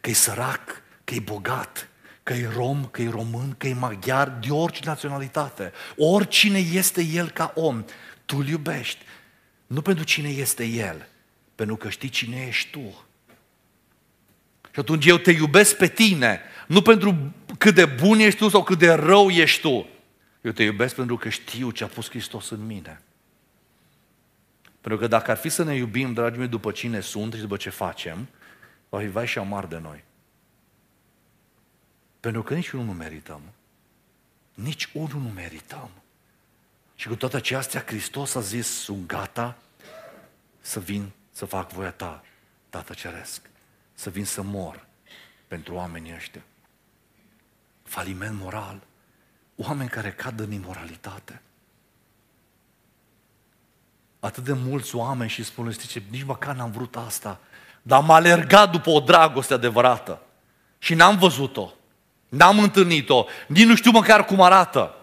că 0.00 0.10
e 0.10 0.12
sărac, 0.12 0.82
că 1.04 1.14
e 1.14 1.20
bogat, 1.20 1.88
că 2.22 2.32
e 2.32 2.50
rom, 2.54 2.86
că 2.86 3.02
e 3.02 3.08
român, 3.08 3.54
că 3.58 3.68
e 3.68 3.74
maghiar, 3.74 4.28
de 4.28 4.50
orice 4.50 4.80
naționalitate. 4.84 5.72
Oricine 5.96 6.58
este 6.58 7.02
el 7.02 7.30
ca 7.30 7.52
om, 7.54 7.84
tu 8.24 8.36
îl 8.38 8.48
iubești. 8.48 9.04
Nu 9.66 9.82
pentru 9.82 10.04
cine 10.04 10.28
este 10.28 10.64
el, 10.64 11.09
pentru 11.60 11.78
că 11.78 11.88
știi 11.88 12.08
cine 12.08 12.46
ești 12.46 12.70
tu. 12.70 13.04
Și 14.72 14.80
atunci 14.80 15.06
eu 15.06 15.18
te 15.18 15.30
iubesc 15.30 15.76
pe 15.76 15.88
tine, 15.88 16.40
nu 16.66 16.82
pentru 16.82 17.32
cât 17.58 17.74
de 17.74 17.84
bun 17.84 18.18
ești 18.18 18.38
tu 18.38 18.48
sau 18.48 18.62
cât 18.62 18.78
de 18.78 18.92
rău 18.92 19.30
ești 19.30 19.60
tu. 19.60 19.86
Eu 20.40 20.52
te 20.52 20.62
iubesc 20.62 20.94
pentru 20.94 21.16
că 21.16 21.28
știu 21.28 21.70
ce 21.70 21.84
a 21.84 21.86
pus 21.86 22.08
Hristos 22.08 22.50
în 22.50 22.66
mine. 22.66 23.02
Pentru 24.80 25.00
că 25.00 25.06
dacă 25.06 25.30
ar 25.30 25.36
fi 25.36 25.48
să 25.48 25.62
ne 25.62 25.74
iubim, 25.74 26.12
dragii 26.12 26.38
mei, 26.38 26.48
după 26.48 26.72
cine 26.72 27.00
sunt 27.00 27.32
și 27.34 27.40
după 27.40 27.56
ce 27.56 27.70
facem, 27.70 28.28
va 28.88 29.00
fi 29.00 29.08
vai 29.08 29.26
și 29.26 29.38
amar 29.38 29.66
de 29.66 29.78
noi. 29.78 30.04
Pentru 32.20 32.42
că 32.42 32.54
nici 32.54 32.70
unul 32.70 32.84
nu 32.84 32.92
merităm. 32.92 33.40
Nici 34.54 34.90
unul 34.92 35.20
nu 35.22 35.32
merităm. 35.34 35.90
Și 36.94 37.08
cu 37.08 37.16
toate 37.16 37.36
acestea, 37.36 37.84
Hristos 37.86 38.34
a 38.34 38.40
zis, 38.40 38.66
sunt 38.66 39.06
gata 39.06 39.58
să 40.60 40.80
vin 40.80 41.10
să 41.40 41.46
fac 41.46 41.70
voia 41.70 41.90
ta, 41.90 42.22
Tată 42.68 42.94
Ceresc. 42.94 43.40
Să 43.94 44.10
vin 44.10 44.24
să 44.24 44.42
mor 44.42 44.86
pentru 45.48 45.74
oamenii 45.74 46.14
ăștia. 46.14 46.42
Faliment 47.82 48.40
moral. 48.40 48.80
Oameni 49.56 49.88
care 49.88 50.12
cad 50.12 50.40
în 50.40 50.52
imoralitate. 50.52 51.42
Atât 54.18 54.44
de 54.44 54.52
mulți 54.52 54.94
oameni 54.94 55.30
și 55.30 55.44
spun, 55.44 55.72
știi 55.72 56.06
nici 56.10 56.22
măcar 56.22 56.54
n-am 56.54 56.70
vrut 56.70 56.96
asta, 56.96 57.40
dar 57.82 57.98
am 57.98 58.10
alergat 58.10 58.70
după 58.70 58.90
o 58.90 59.00
dragoste 59.00 59.54
adevărată 59.54 60.22
și 60.78 60.94
n-am 60.94 61.18
văzut-o. 61.18 61.70
N-am 62.28 62.58
întâlnit-o, 62.58 63.24
nici 63.48 63.66
nu 63.66 63.74
știu 63.74 63.90
măcar 63.90 64.24
cum 64.24 64.40
arată. 64.40 64.94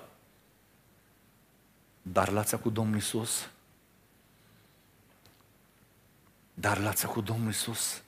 Dar 2.01 2.27
relația 2.27 2.57
cu 2.57 2.69
Domnul 2.69 2.97
Isus, 2.97 3.49
dar 6.59 6.77
relația 6.77 7.09
cu 7.09 7.21
Domnul 7.21 7.49
Isus 7.49 8.01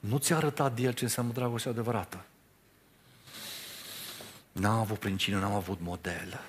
nu 0.00 0.18
ți-a 0.18 0.36
arătat 0.36 0.74
de 0.74 0.82
El 0.82 0.92
ce 0.92 1.04
înseamnă 1.04 1.32
dragoste 1.32 1.68
adevărată. 1.68 2.24
N-am 4.52 4.78
avut 4.78 4.98
principiu, 4.98 5.38
n-am 5.38 5.52
avut 5.52 5.80
model. 5.80 6.40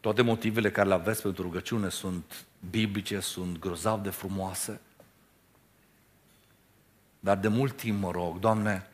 Toate 0.00 0.22
motivele 0.22 0.70
care 0.70 0.88
le 0.88 0.94
aveți 0.94 1.22
pentru 1.22 1.42
rugăciune 1.42 1.88
sunt 1.88 2.44
biblice, 2.70 3.20
sunt 3.20 3.58
grozav 3.58 4.02
de 4.02 4.10
frumoase. 4.10 4.80
Dar 7.20 7.36
de 7.36 7.48
mult 7.48 7.76
timp 7.76 8.00
mă 8.00 8.10
rog, 8.10 8.38
Doamne, 8.38 8.90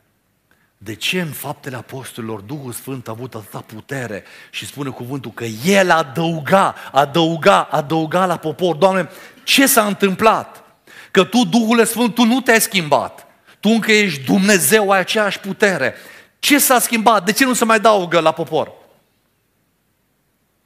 de 0.82 0.94
ce 0.94 1.20
în 1.20 1.30
faptele 1.30 1.76
apostolilor 1.76 2.40
Duhul 2.40 2.72
Sfânt 2.72 3.08
a 3.08 3.10
avut 3.10 3.34
atâta 3.34 3.60
putere 3.60 4.24
și 4.50 4.66
spune 4.66 4.90
cuvântul 4.90 5.30
că 5.30 5.44
El 5.44 5.90
adăuga, 5.90 6.74
adăuga, 6.92 7.62
adăuga 7.62 8.26
la 8.26 8.36
popor? 8.36 8.76
Doamne, 8.76 9.08
ce 9.44 9.66
s-a 9.66 9.86
întâmplat? 9.86 10.64
Că 11.10 11.24
Tu, 11.24 11.44
Duhul 11.44 11.84
Sfânt, 11.84 12.14
Tu 12.14 12.24
nu 12.24 12.40
te-ai 12.40 12.60
schimbat. 12.60 13.26
Tu 13.60 13.68
încă 13.68 13.92
ești 13.92 14.24
Dumnezeu, 14.24 14.90
ai 14.90 14.98
aceeași 14.98 15.40
putere. 15.40 15.94
Ce 16.38 16.58
s-a 16.58 16.78
schimbat? 16.78 17.24
De 17.24 17.32
ce 17.32 17.44
nu 17.44 17.54
se 17.54 17.64
mai 17.64 17.76
adaugă 17.76 18.20
la 18.20 18.32
popor? 18.32 18.72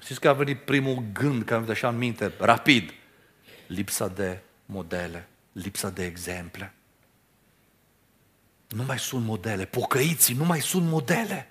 Știți 0.01 0.21
că 0.21 0.29
a 0.29 0.33
venit 0.33 0.59
primul 0.59 1.03
gând 1.13 1.45
care 1.45 1.61
mi 1.61 1.71
așa 1.71 1.89
în 1.89 1.99
minte, 1.99 2.33
rapid. 2.39 2.95
Lipsa 3.67 4.09
de 4.09 4.39
modele, 4.67 5.29
lipsa 5.53 5.91
de 5.91 6.05
exemple. 6.05 6.75
Nu 8.69 8.83
mai 8.87 8.99
sunt 8.99 9.25
modele. 9.25 9.65
Pocăiții 9.65 10.35
nu 10.35 10.45
mai 10.45 10.61
sunt 10.61 10.89
modele. 10.89 11.49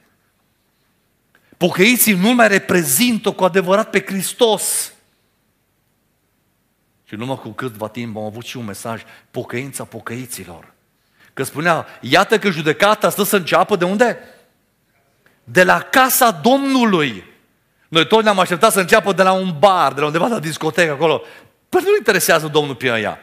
Pocăiții 1.57 2.13
nu 2.13 2.33
mai 2.33 2.47
reprezintă 2.47 3.31
cu 3.31 3.43
adevărat 3.43 3.89
pe 3.89 4.03
Hristos. 4.05 4.93
Și 7.03 7.15
numai 7.15 7.39
cu 7.39 7.49
câtva 7.49 7.87
timp 7.87 8.17
am 8.17 8.23
avut 8.23 8.45
și 8.45 8.57
un 8.57 8.65
mesaj, 8.65 9.03
pocăința 9.31 9.83
pocăiților. 9.83 10.73
Că 11.33 11.43
spunea, 11.43 11.85
iată 12.01 12.39
că 12.39 12.49
judecata 12.49 13.09
stă 13.09 13.23
să 13.23 13.35
înceapă 13.35 13.75
de 13.75 13.85
unde? 13.85 14.17
De 15.43 15.63
la 15.63 15.79
casa 15.79 16.31
Domnului. 16.31 17.23
Noi 17.87 18.07
toți 18.07 18.23
ne-am 18.23 18.39
așteptat 18.39 18.71
să 18.71 18.79
înceapă 18.79 19.13
de 19.13 19.23
la 19.23 19.31
un 19.31 19.55
bar, 19.59 19.93
de 19.93 19.99
la 19.99 20.05
undeva 20.05 20.27
la 20.27 20.39
discotecă 20.39 20.91
acolo. 20.91 21.21
Păi 21.69 21.81
nu 21.83 21.95
interesează 21.97 22.47
Domnul 22.47 22.75
pe 22.75 22.89
aia. 22.89 23.17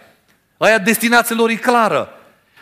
Aia 0.58 0.78
destinația 0.78 1.36
lor 1.36 1.50
e 1.50 1.54
clară. 1.54 2.19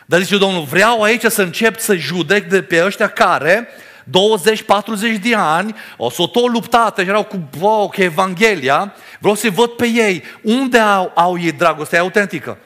Dar 0.09 0.21
zice 0.21 0.37
Domnul, 0.37 0.63
vreau 0.63 1.01
aici 1.01 1.23
să 1.23 1.41
încep 1.41 1.79
să 1.79 1.95
judec 1.95 2.47
de 2.47 2.61
pe 2.63 2.83
ăștia 2.85 3.07
care 3.07 3.67
20-40 4.05 5.21
de 5.21 5.35
ani, 5.35 5.75
o 5.97 6.09
să 6.09 6.27
tot 6.27 6.51
luptat, 6.51 6.97
și 6.97 7.07
erau 7.07 7.23
cu, 7.23 7.49
wow, 7.59 7.89
cu 7.89 8.01
Evanghelia, 8.01 8.93
vreau 9.19 9.35
să 9.35 9.49
văd 9.49 9.69
pe 9.69 9.85
ei. 9.85 10.23
Unde 10.41 10.77
au, 10.77 11.11
au 11.15 11.39
ei 11.39 11.51
dragostea 11.51 11.99
autentică? 11.99 12.57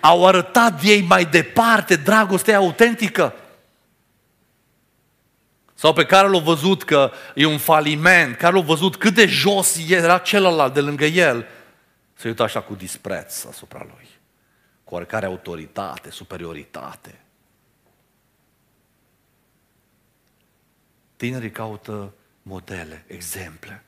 Au 0.00 0.26
arătat 0.26 0.82
ei 0.82 1.00
mai 1.00 1.24
departe 1.24 1.96
dragostea 1.96 2.56
autentică? 2.56 3.34
Sau 5.74 5.92
pe 5.92 6.04
care 6.04 6.28
l-au 6.28 6.40
văzut 6.40 6.82
că 6.82 7.10
e 7.34 7.46
un 7.46 7.58
faliment, 7.58 8.36
care 8.36 8.52
l-au 8.52 8.62
văzut 8.62 8.96
cât 8.96 9.14
de 9.14 9.26
jos 9.26 9.76
era 9.88 10.18
celălalt 10.18 10.74
de 10.74 10.80
lângă 10.80 11.04
el, 11.04 11.46
se 12.14 12.28
uită 12.28 12.42
așa 12.42 12.60
cu 12.60 12.74
dispreț 12.74 13.44
asupra 13.44 13.86
lui 13.88 14.17
cu 14.88 14.94
oricare 14.94 15.26
autoritate, 15.26 16.10
superioritate. 16.10 17.20
Tinerii 21.16 21.50
caută 21.50 22.12
modele, 22.42 23.04
exemple. 23.06 23.84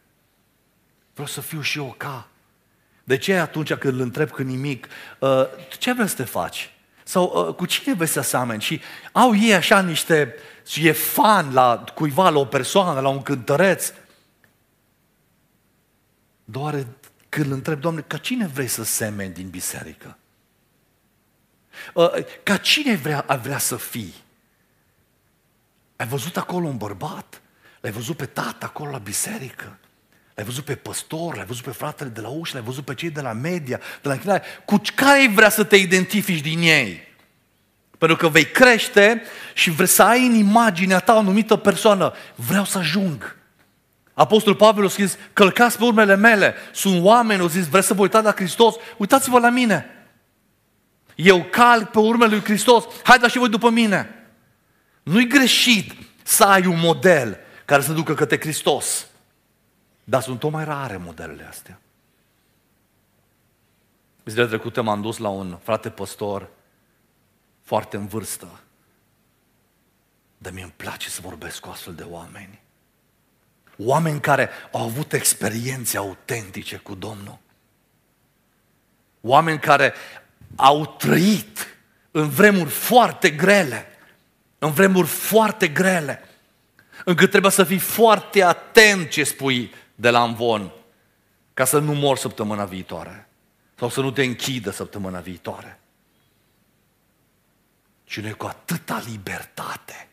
Vreau 1.12 1.28
să 1.28 1.40
fiu 1.40 1.60
și 1.60 1.78
eu 1.78 1.94
ca. 1.96 2.28
De 3.04 3.16
ce 3.16 3.34
atunci 3.34 3.74
când 3.74 3.94
îl 3.94 4.00
întreb 4.00 4.30
că 4.30 4.42
nimic, 4.42 4.88
uh, 5.18 5.46
ce 5.78 5.92
vreți 5.92 6.10
să 6.10 6.16
te 6.16 6.24
faci? 6.24 6.72
Sau 7.04 7.46
uh, 7.48 7.54
cu 7.54 7.66
cine 7.66 7.94
vrei 7.94 8.08
să 8.08 8.20
seameni? 8.20 8.60
Și 8.60 8.80
au 9.12 9.36
ei 9.36 9.54
așa 9.54 9.82
niște, 9.82 10.34
și 10.66 10.86
e 10.86 10.92
fan 10.92 11.52
la 11.52 11.84
cuiva, 11.94 12.28
la 12.28 12.38
o 12.38 12.44
persoană, 12.44 13.00
la 13.00 13.08
un 13.08 13.22
cântăreț. 13.22 13.92
Doar 16.44 16.86
când 17.28 17.46
îl 17.46 17.52
întreb, 17.52 17.80
Doamne, 17.80 18.00
ca 18.00 18.16
cine 18.16 18.46
vrei 18.46 18.68
să 18.68 18.84
semeni 18.84 19.34
din 19.34 19.48
biserică? 19.48 20.16
Uh, 21.94 22.10
ca 22.42 22.56
cine 22.56 22.94
vrea, 22.94 23.24
ar 23.26 23.38
vrea 23.38 23.58
să 23.58 23.76
fii? 23.76 24.14
Ai 25.96 26.06
văzut 26.06 26.36
acolo 26.36 26.66
un 26.66 26.76
bărbat? 26.76 27.40
L-ai 27.80 27.92
văzut 27.92 28.16
pe 28.16 28.26
tată 28.26 28.64
acolo 28.64 28.90
la 28.90 28.98
biserică? 28.98 29.78
L-ai 30.34 30.44
văzut 30.44 30.64
pe 30.64 30.74
păstor, 30.74 31.36
l-ai 31.36 31.44
văzut 31.44 31.64
pe 31.64 31.70
fratele 31.70 32.10
de 32.10 32.20
la 32.20 32.28
ușă, 32.28 32.56
l-ai 32.56 32.66
văzut 32.66 32.84
pe 32.84 32.94
cei 32.94 33.10
de 33.10 33.20
la 33.20 33.32
media, 33.32 33.76
de 33.76 34.08
la 34.08 34.12
închinare. 34.12 34.42
Cu 34.64 34.80
care 34.94 35.30
vrea 35.34 35.48
să 35.48 35.64
te 35.64 35.76
identifici 35.76 36.40
din 36.40 36.60
ei? 36.60 37.08
Pentru 37.98 38.16
că 38.16 38.28
vei 38.28 38.44
crește 38.44 39.22
și 39.54 39.70
vrei 39.70 39.88
să 39.88 40.02
ai 40.02 40.26
în 40.26 40.34
imaginea 40.34 40.98
ta 40.98 41.14
o 41.14 41.18
anumită 41.18 41.56
persoană. 41.56 42.12
Vreau 42.34 42.64
să 42.64 42.78
ajung. 42.78 43.36
Apostolul 44.14 44.58
Pavel 44.58 44.84
a 44.84 44.88
scris, 44.88 45.18
călcați 45.32 45.78
pe 45.78 45.84
urmele 45.84 46.16
mele. 46.16 46.54
Sunt 46.72 47.04
oameni, 47.04 47.40
au 47.40 47.46
zis, 47.46 47.66
vreți 47.66 47.86
să 47.86 47.94
vă 47.94 48.02
uitați 48.02 48.24
la 48.24 48.32
Hristos? 48.32 48.74
Uitați-vă 48.96 49.38
la 49.38 49.50
mine. 49.50 49.99
Eu 51.22 51.44
calc 51.44 51.90
pe 51.90 51.98
urmele 51.98 52.30
lui 52.30 52.44
Hristos. 52.44 52.84
Haideți 53.02 53.32
și 53.32 53.38
voi 53.38 53.48
după 53.48 53.70
mine. 53.70 54.14
Nu-i 55.02 55.26
greșit 55.26 55.92
să 56.22 56.44
ai 56.44 56.66
un 56.66 56.78
model 56.78 57.38
care 57.64 57.82
să 57.82 57.92
ducă 57.92 58.14
către 58.14 58.40
Hristos. 58.40 59.06
Dar 60.04 60.22
sunt 60.22 60.38
tot 60.38 60.50
mai 60.50 60.64
rare 60.64 60.96
modelele 60.96 61.44
astea. 61.44 61.80
Zilele 64.24 64.48
trecute 64.48 64.80
m-am 64.80 65.00
dus 65.00 65.18
la 65.18 65.28
un 65.28 65.58
frate 65.62 65.90
păstor 65.90 66.48
foarte 67.62 67.96
în 67.96 68.06
vârstă. 68.06 68.60
Dar 70.38 70.52
mi 70.52 70.62
îmi 70.62 70.74
place 70.76 71.08
să 71.08 71.20
vorbesc 71.22 71.60
cu 71.60 71.68
astfel 71.68 71.94
de 71.94 72.02
oameni. 72.02 72.60
Oameni 73.78 74.20
care 74.20 74.50
au 74.72 74.82
avut 74.82 75.12
experiențe 75.12 75.96
autentice 75.96 76.76
cu 76.76 76.94
Domnul. 76.94 77.38
Oameni 79.20 79.58
care 79.58 79.94
au 80.56 80.86
trăit 80.86 81.76
în 82.10 82.28
vremuri 82.28 82.70
foarte 82.70 83.30
grele, 83.30 83.86
în 84.58 84.70
vremuri 84.70 85.08
foarte 85.08 85.68
grele, 85.68 86.28
încât 87.04 87.30
trebuie 87.30 87.50
să 87.50 87.64
fii 87.64 87.78
foarte 87.78 88.42
atent 88.42 89.10
ce 89.10 89.24
spui 89.24 89.74
de 89.94 90.10
la 90.10 90.22
învon, 90.22 90.72
ca 91.54 91.64
să 91.64 91.78
nu 91.78 91.94
mor 91.94 92.16
săptămâna 92.16 92.64
viitoare 92.64 93.28
sau 93.74 93.88
să 93.88 94.00
nu 94.00 94.10
te 94.10 94.22
închidă 94.22 94.70
săptămâna 94.70 95.20
viitoare. 95.20 95.80
Și 98.04 98.20
noi 98.20 98.32
cu 98.32 98.46
atâta 98.46 99.02
libertate 99.06 100.08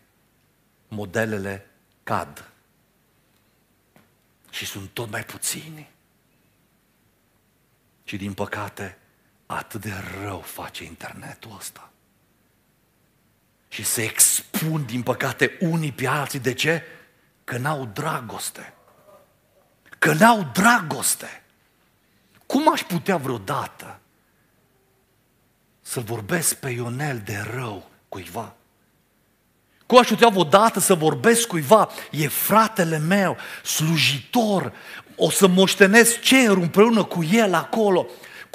modelele 0.88 1.70
cad 2.04 2.50
și 4.50 4.66
sunt 4.66 4.90
tot 4.90 5.12
mai 5.12 5.24
puțini. 5.24 5.90
Și 8.04 8.18
din 8.18 8.34
păcate, 8.34 8.98
atât 9.48 9.82
de 9.82 9.94
rău 10.24 10.40
face 10.40 10.84
internetul 10.84 11.56
ăsta. 11.58 11.90
Și 13.68 13.84
se 13.84 14.04
expun, 14.04 14.86
din 14.86 15.04
păcate, 15.04 15.58
unii 15.60 15.92
pe 15.92 16.08
alții. 16.08 16.40
De 16.40 16.54
ce? 16.54 16.84
Că 17.44 17.58
n-au 17.58 17.90
dragoste. 17.94 18.74
Că 20.00 20.14
n-au 20.14 20.50
dragoste. 20.54 21.44
Cum 22.46 22.72
aș 22.72 22.82
putea 22.82 23.18
vreodată 23.18 24.00
să 25.82 26.00
vorbesc 26.00 26.56
pe 26.56 26.70
Ionel 26.70 27.22
de 27.26 27.46
rău 27.54 27.90
cuiva? 28.10 28.56
Cum 29.86 29.98
aș 29.98 30.08
putea 30.08 30.32
odată 30.36 30.80
să 30.80 30.94
vorbesc 30.94 31.48
cuiva? 31.48 31.90
E 32.12 32.28
fratele 32.28 32.98
meu, 32.98 33.38
slujitor, 33.64 34.74
o 35.16 35.30
să 35.30 35.48
moștenesc 35.48 36.20
cerul 36.20 36.62
împreună 36.62 37.04
cu 37.04 37.24
el 37.24 37.54
acolo. 37.54 38.08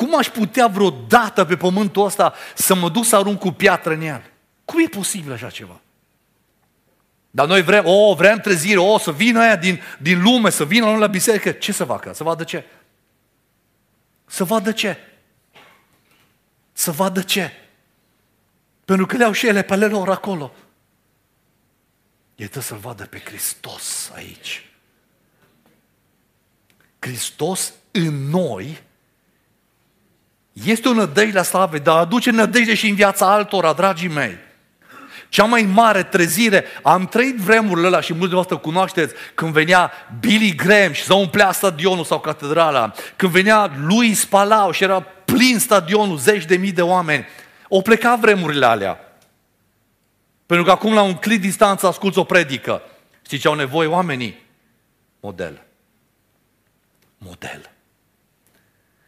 Cum 0.03 0.19
aș 0.19 0.29
putea 0.29 0.67
vreodată 0.67 1.45
pe 1.45 1.57
pământul 1.57 2.05
ăsta 2.05 2.35
să 2.55 2.75
mă 2.75 2.88
duc 2.88 3.05
să 3.05 3.17
arunc 3.17 3.38
cu 3.38 3.51
piatră 3.51 3.93
în 3.93 4.01
el? 4.01 4.23
Cum 4.65 4.81
e 4.81 4.88
posibil 4.88 5.33
așa 5.33 5.51
ceva? 5.51 5.81
Dar 7.31 7.47
noi 7.47 7.62
vrem, 7.62 7.87
o, 7.87 7.91
oh, 7.91 8.17
vrem 8.17 8.38
trezire, 8.38 8.79
o, 8.79 8.93
oh, 8.93 9.01
să 9.01 9.12
vină 9.12 9.41
aia 9.41 9.57
din, 9.57 9.81
din 9.99 10.23
lume, 10.23 10.51
să 10.51 10.65
vină 10.65 10.97
la 10.97 11.07
biserică. 11.07 11.51
Ce 11.51 11.73
să 11.73 11.85
facă? 11.85 12.12
Să 12.12 12.23
vadă 12.23 12.45
ce? 12.45 12.65
Să 14.27 14.45
vadă 14.45 14.73
ce? 14.73 14.97
Să 16.73 16.91
vadă 16.91 17.23
ce? 17.23 17.53
Pentru 18.85 19.07
că 19.07 19.17
le 19.17 19.25
au 19.25 19.33
și 19.33 19.47
ele 19.47 19.62
pe 19.62 19.73
ale 19.73 19.87
lor 19.87 20.11
acolo. 20.11 20.55
Ei 22.37 22.47
trebuie 22.47 22.62
să-L 22.62 22.79
vadă 22.79 23.05
pe 23.05 23.23
Hristos 23.25 24.11
aici. 24.15 24.71
Hristos 26.99 27.73
în 27.91 28.29
noi 28.29 28.91
este 30.53 30.88
o 30.88 30.93
nădejde 30.93 31.37
la 31.37 31.43
slave, 31.43 31.79
dar 31.79 31.99
aduce 31.99 32.31
nădejde 32.31 32.75
și 32.75 32.88
în 32.88 32.95
viața 32.95 33.33
altora, 33.33 33.73
dragii 33.73 34.09
mei. 34.09 34.38
Cea 35.29 35.45
mai 35.45 35.62
mare 35.62 36.03
trezire, 36.03 36.65
am 36.83 37.07
trăit 37.07 37.37
vremurile 37.37 37.87
alea 37.87 38.01
și 38.01 38.12
mulți 38.12 38.29
de 38.29 38.35
voastre 38.35 38.57
cunoașteți, 38.57 39.15
când 39.35 39.53
venea 39.53 39.93
Billy 40.21 40.55
Graham 40.55 40.93
și 40.93 41.03
se 41.03 41.12
umplea 41.12 41.53
stadionul 41.53 42.05
sau 42.05 42.21
catedrala, 42.21 42.93
când 43.17 43.33
venea 43.33 43.73
Luis 43.87 44.25
Palau 44.25 44.71
și 44.71 44.83
era 44.83 45.01
plin 45.25 45.59
stadionul, 45.59 46.17
zeci 46.17 46.45
de 46.45 46.57
mii 46.57 46.73
de 46.73 46.83
oameni, 46.83 47.27
au 47.71 47.83
plecat 47.83 48.19
vremurile 48.19 48.67
alea. 48.67 48.99
Pentru 50.47 50.65
că 50.67 50.73
acum 50.73 50.95
la 50.95 51.03
un 51.03 51.15
clic 51.15 51.41
distanță 51.41 51.87
asculți 51.87 52.19
o 52.19 52.25
predică. 52.25 52.83
Știi 53.25 53.38
ce 53.38 53.49
au 53.49 53.55
nevoie 53.55 53.88
oamenii? 53.88 54.47
Model. 55.21 55.62
Model. 57.19 57.71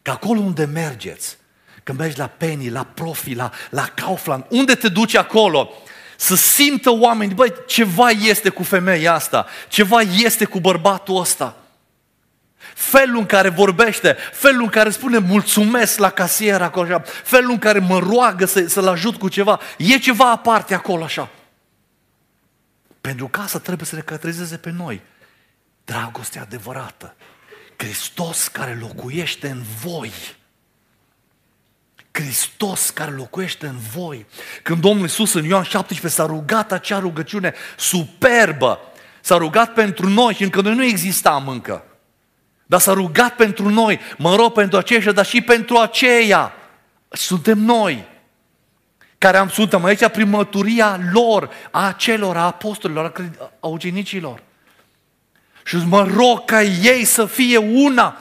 Că 0.05 0.11
acolo 0.11 0.41
unde 0.41 0.65
mergeți, 0.65 1.37
când 1.83 1.99
mergi 1.99 2.19
la 2.19 2.27
Penny, 2.27 2.69
la 2.69 2.85
Profi, 2.85 3.35
la, 3.35 3.51
la 3.71 3.87
Kaufland, 3.95 4.45
unde 4.49 4.75
te 4.75 4.89
duci 4.89 5.15
acolo? 5.15 5.73
Să 6.17 6.35
simtă 6.35 6.91
oamenii, 6.91 7.35
băi, 7.35 7.53
ceva 7.67 8.09
este 8.09 8.49
cu 8.49 8.63
femeia 8.63 9.15
asta, 9.15 9.47
ceva 9.69 10.01
este 10.01 10.45
cu 10.45 10.61
bărbatul 10.61 11.21
ăsta. 11.21 11.57
Felul 12.75 13.19
în 13.19 13.27
care 13.27 13.49
vorbește, 13.49 14.17
felul 14.33 14.63
în 14.63 14.69
care 14.69 14.91
spune 14.91 15.19
mulțumesc 15.19 15.99
la 15.99 16.11
casier 16.11 16.63
acolo, 16.63 16.87
așa, 16.87 17.03
felul 17.23 17.51
în 17.51 17.59
care 17.59 17.79
mă 17.79 17.99
roagă 17.99 18.45
să, 18.45 18.67
să-l 18.69 18.89
ajut 18.89 19.17
cu 19.17 19.29
ceva, 19.29 19.61
e 19.79 19.99
ceva 19.99 20.31
aparte 20.31 20.75
acolo 20.75 21.05
așa. 21.05 21.29
Pentru 23.01 23.29
că 23.29 23.41
asta 23.41 23.59
trebuie 23.59 23.87
să 23.87 23.95
ne 23.95 24.01
catrizeze 24.01 24.57
pe 24.57 24.71
noi. 24.71 25.01
Dragostea 25.85 26.43
adevărată. 26.43 27.15
Hristos 27.77 28.49
care 28.49 28.79
locuiește 28.81 29.49
în 29.49 29.63
voi. 29.83 30.13
Hristos 32.11 32.91
care 32.91 33.11
locuiește 33.11 33.67
în 33.67 33.77
voi. 33.95 34.27
Când 34.63 34.81
Domnul 34.81 35.03
Iisus 35.03 35.33
în 35.33 35.45
Ioan 35.45 35.63
17 35.63 36.21
s-a 36.21 36.27
rugat 36.27 36.73
acea 36.73 36.99
rugăciune 36.99 37.55
superbă, 37.77 38.81
s-a 39.21 39.37
rugat 39.37 39.73
pentru 39.73 40.09
noi 40.09 40.35
și 40.35 40.43
încă 40.43 40.61
noi 40.61 40.75
nu 40.75 40.85
existam 40.85 41.49
încă. 41.49 41.85
Dar 42.67 42.81
s-a 42.81 42.93
rugat 42.93 43.35
pentru 43.35 43.69
noi, 43.69 44.01
mă 44.19 44.35
rog 44.35 44.53
pentru 44.53 44.79
aceștia, 44.79 45.13
dar 45.13 45.27
și 45.27 45.41
pentru 45.41 45.79
aceia. 45.79 46.53
Suntem 47.09 47.59
noi, 47.59 48.05
care 49.19 49.37
am, 49.37 49.49
suntem 49.49 49.85
aici 49.85 50.09
prin 50.09 50.29
măturia 50.29 51.01
lor, 51.13 51.51
a 51.71 51.93
celor, 51.93 52.37
a 52.37 52.45
apostolilor, 52.45 53.31
a 53.61 53.67
ucenicilor. 53.67 54.43
Și 55.65 55.77
mă 55.77 56.05
rog 56.05 56.45
ca 56.45 56.63
ei 56.63 57.05
să 57.05 57.27
fie 57.27 57.57
una. 57.57 58.19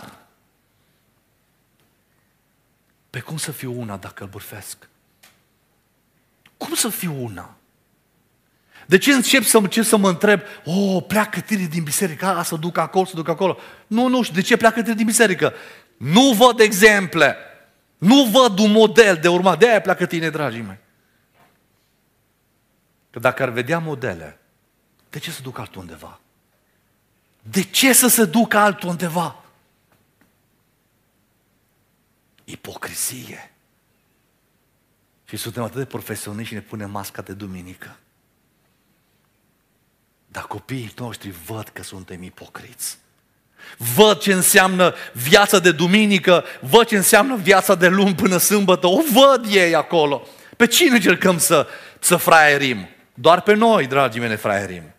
Pe 3.10 3.19
cum 3.19 3.38
să 3.38 3.51
fiu 3.51 3.79
una 3.79 3.97
dacă 3.97 4.23
îl 4.23 4.29
bârfesc? 4.29 4.89
Cum 6.58 6.73
să 6.73 6.89
fiu 6.89 7.23
una? 7.23 7.56
De 8.86 8.97
ce 8.97 9.13
încep 9.13 9.43
să, 9.43 9.58
încep 9.58 9.84
să 9.84 9.97
mă 9.97 10.10
întreb, 10.10 10.41
oh, 10.65 11.03
pleacă 11.08 11.39
tine 11.39 11.65
din 11.65 11.84
biserică, 11.84 12.25
a, 12.25 12.43
să 12.43 12.56
duc 12.56 12.77
acolo, 12.77 13.06
să 13.06 13.15
duc 13.15 13.27
acolo. 13.27 13.58
Nu, 13.88 14.08
nu 14.08 14.21
știu, 14.21 14.36
de 14.36 14.41
ce 14.41 14.58
pleacă 14.58 14.82
tine 14.82 14.95
din 14.95 15.06
biserică? 15.06 15.53
Nu 15.97 16.32
văd 16.32 16.60
exemple. 16.60 17.36
Nu 17.97 18.23
văd 18.23 18.60
un 18.60 18.71
model 18.71 19.17
de 19.17 19.27
urmat. 19.27 19.60
De 19.60 19.69
aia 19.69 19.82
pleacă 19.82 20.06
tine, 20.06 20.29
dragii 20.29 20.62
mei. 20.62 20.79
Că 23.10 23.19
dacă 23.19 23.43
ar 23.43 23.49
vedea 23.49 23.79
modele, 23.79 24.39
de 25.10 25.19
ce 25.19 25.32
să 25.32 25.41
duc 25.41 25.58
altundeva? 25.58 26.20
De 27.43 27.63
ce 27.63 27.93
să 27.93 28.07
se 28.07 28.25
ducă 28.25 28.57
altundeva? 28.57 29.43
Ipocrizie. 32.43 33.51
Și 35.25 35.37
suntem 35.37 35.63
atât 35.63 35.77
de 35.77 35.85
profesioniști 35.85 36.47
și 36.47 36.53
ne 36.53 36.61
punem 36.61 36.91
masca 36.91 37.21
de 37.21 37.33
duminică. 37.33 37.97
Dar 40.27 40.43
copiii 40.43 40.93
noștri 40.97 41.33
văd 41.45 41.67
că 41.67 41.83
suntem 41.83 42.23
ipocriți. 42.23 42.97
Văd 43.95 44.19
ce 44.19 44.33
înseamnă 44.33 44.93
viața 45.13 45.59
de 45.59 45.71
duminică, 45.71 46.43
văd 46.61 46.87
ce 46.87 46.95
înseamnă 46.95 47.35
viața 47.35 47.75
de 47.75 47.87
luni 47.87 48.15
până 48.15 48.37
sâmbătă, 48.37 48.87
o 48.87 49.01
văd 49.11 49.45
ei 49.49 49.75
acolo. 49.75 50.27
Pe 50.57 50.67
cine 50.67 50.95
încercăm 50.95 51.37
să, 51.37 51.67
să 51.99 52.15
fraierim? 52.15 52.87
Doar 53.13 53.41
pe 53.41 53.53
noi, 53.53 53.87
dragii 53.87 54.19
mei, 54.19 54.29
ne 54.29 54.35
fraierim. 54.35 54.92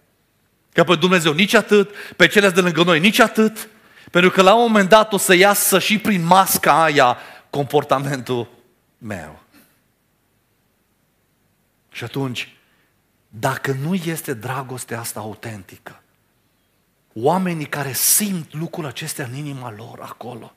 Că 0.74 0.84
pe 0.84 0.94
Dumnezeu 0.94 1.32
nici 1.32 1.54
atât, 1.54 1.90
pe 2.16 2.26
cele 2.26 2.50
de 2.50 2.60
lângă 2.60 2.82
noi 2.82 3.00
nici 3.00 3.18
atât, 3.18 3.68
pentru 4.10 4.30
că 4.30 4.42
la 4.42 4.54
un 4.54 4.60
moment 4.60 4.88
dat 4.88 5.12
o 5.12 5.16
să 5.16 5.34
iasă 5.34 5.78
și 5.78 5.98
prin 5.98 6.24
masca 6.24 6.82
aia 6.82 7.16
comportamentul 7.50 8.48
meu. 8.98 9.42
Și 11.90 12.04
atunci, 12.04 12.56
dacă 13.28 13.72
nu 13.72 13.94
este 13.94 14.34
dragostea 14.34 15.00
asta 15.00 15.20
autentică, 15.20 16.02
oamenii 17.12 17.66
care 17.66 17.92
simt 17.92 18.54
lucrul 18.54 18.86
acestea 18.86 19.24
în 19.24 19.34
inima 19.34 19.74
lor 19.76 19.98
acolo, 20.00 20.54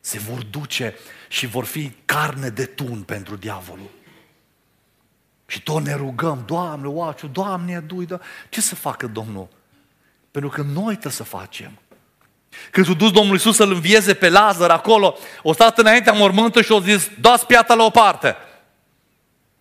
se 0.00 0.18
vor 0.18 0.42
duce 0.42 0.94
și 1.28 1.46
vor 1.46 1.64
fi 1.64 1.92
carne 2.04 2.48
de 2.48 2.64
tun 2.64 3.02
pentru 3.02 3.36
diavolul. 3.36 3.90
Și 5.46 5.62
tot 5.62 5.84
ne 5.84 5.94
rugăm, 5.94 6.42
Doamne, 6.46 6.86
oaciu, 6.86 7.26
Doamne, 7.26 7.76
adu 7.76 8.02
da. 8.02 8.20
Ce 8.48 8.60
să 8.60 8.74
facă 8.74 9.06
Domnul? 9.06 9.48
Pentru 10.30 10.50
că 10.50 10.62
noi 10.62 10.92
trebuie 10.92 11.12
să 11.12 11.24
facem. 11.24 11.70
Când 12.70 12.86
s-a 12.86 12.92
dus 12.92 13.10
Domnul 13.10 13.32
Iisus 13.32 13.56
să-l 13.56 13.72
învieze 13.72 14.14
pe 14.14 14.28
Lazar 14.28 14.70
acolo, 14.70 15.16
o 15.42 15.52
stat 15.52 15.78
înaintea 15.78 16.12
mormântă 16.12 16.62
și 16.62 16.72
o 16.72 16.80
zis, 16.80 17.10
dați 17.20 17.46
piatra 17.46 17.74
la 17.74 17.84
o 17.84 17.90
parte. 17.90 18.36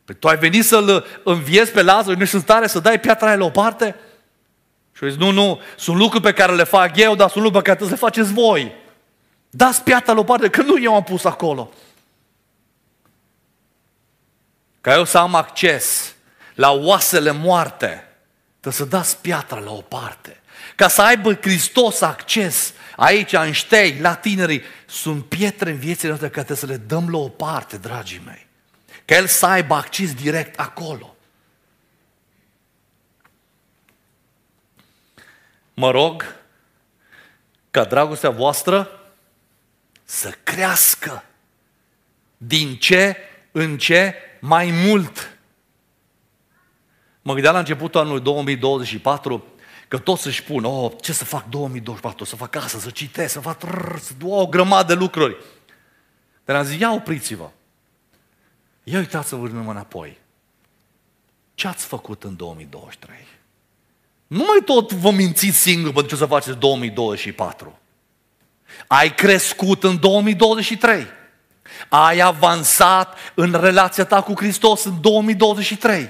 Păi 0.06 0.16
tu 0.16 0.28
ai 0.28 0.38
venit 0.38 0.66
să-l 0.66 1.06
înviezi 1.24 1.72
pe 1.72 1.82
Lazar, 1.82 2.16
nu 2.16 2.22
ești 2.22 2.36
în 2.36 2.42
stare 2.42 2.68
să 2.68 2.80
dai 2.80 3.00
piatra 3.00 3.28
aia 3.28 3.36
la 3.36 3.46
o 3.46 3.50
parte? 3.50 3.96
Și 4.94 5.04
au 5.04 5.10
zis, 5.10 5.20
nu, 5.20 5.32
nu, 5.32 5.60
sunt 5.78 5.98
lucruri 5.98 6.24
pe 6.24 6.34
care 6.34 6.56
le 6.56 6.64
fac 6.64 6.98
eu, 6.98 7.16
dar 7.16 7.30
sunt 7.30 7.44
lucruri 7.44 7.64
pe 7.64 7.70
care 7.70 7.78
trebuie 7.78 7.98
să 7.98 8.06
le 8.06 8.12
faceți 8.12 8.34
voi. 8.34 8.72
Dați 9.50 9.84
piatra 9.84 10.14
la 10.14 10.20
o 10.20 10.24
parte, 10.24 10.50
că 10.50 10.62
nu 10.62 10.82
eu 10.82 10.96
am 10.96 11.04
pus 11.04 11.24
acolo. 11.24 11.72
Ca 14.86 14.94
eu 14.94 15.04
să 15.04 15.18
am 15.18 15.36
acces 15.36 16.16
la 16.56 16.72
oasele 16.72 17.32
moarte, 17.32 18.08
trebuie 18.60 18.74
să 18.74 18.86
dați 18.86 19.18
piatra 19.18 19.60
la 19.60 19.72
o 19.72 19.82
parte. 19.82 20.42
Ca 20.76 20.88
să 20.88 21.02
aibă 21.02 21.34
Hristos 21.34 22.02
acces 22.02 22.74
aici, 22.96 23.34
în 23.34 23.52
ștei, 23.52 24.00
la 24.00 24.16
tinerii, 24.16 24.62
sunt 24.86 25.26
pietre 25.26 25.70
în 25.70 25.78
viețile 25.78 26.08
noastre 26.08 26.30
care 26.30 26.46
trebuie 26.46 26.68
să 26.68 26.80
le 26.80 26.86
dăm 26.88 27.10
la 27.10 27.18
o 27.18 27.28
parte, 27.28 27.78
dragii 27.78 28.22
mei. 28.26 28.48
Ca 29.06 29.16
El 29.16 29.28
să 29.28 29.46
aibă 29.46 29.74
acces 29.74 30.14
direct 30.14 30.60
acolo. 30.60 31.16
Mă 35.74 35.92
rog 35.92 36.36
ca 37.72 37.84
dragostea 37.84 38.30
voastră 38.30 39.00
să 40.04 40.34
crească. 40.44 41.24
Din 42.38 42.76
ce 42.76 43.18
în 43.52 43.78
ce 43.78 44.16
mai 44.40 44.72
mult. 44.86 45.38
Mă 47.22 47.34
gândeam 47.34 47.54
la 47.54 47.60
începutul 47.60 48.00
anului 48.00 48.22
2024 48.22 49.44
că 49.88 49.98
toți 49.98 50.28
își 50.28 50.42
spun, 50.42 50.64
oh, 50.64 50.92
ce 51.02 51.14
să 51.14 51.26
fac 51.26 51.50
2024, 51.50 52.26
să 52.26 52.36
fac 52.36 52.56
asta, 52.56 52.80
să 52.80 52.90
citesc, 52.90 53.34
să 53.34 53.40
fac 53.40 53.58
trrr, 53.58 53.98
să 53.98 54.14
o, 54.24 54.40
o 54.40 54.48
grămadă 54.48 54.94
de 54.94 55.00
lucruri. 55.00 55.38
Dar 56.46 56.56
am 56.56 56.64
zis, 56.64 56.80
ia 56.80 56.94
opriți-vă. 56.94 57.50
Ia 58.84 58.98
uitați-vă 58.98 59.48
numai 59.48 59.70
înapoi. 59.70 60.18
Ce 61.54 61.68
ați 61.68 61.86
făcut 61.86 62.24
în 62.24 62.36
2023? 62.36 63.28
Nu 64.28 64.44
mai 64.48 64.62
tot 64.66 64.94
vă 64.94 65.12
mințiți 65.12 65.58
singur 65.58 65.92
pentru 65.92 66.12
ce 66.12 66.16
să 66.16 66.26
faceți 66.26 66.58
2024. 66.58 67.80
Ai 68.88 69.16
crescut 69.16 69.84
în 69.84 70.00
2023. 70.00 71.06
Ai 71.90 72.20
avansat 72.20 73.18
în 73.34 73.58
relația 73.62 74.06
ta 74.06 74.22
cu 74.22 74.34
Hristos 74.36 74.84
în 74.84 75.02
2023. 75.02 76.10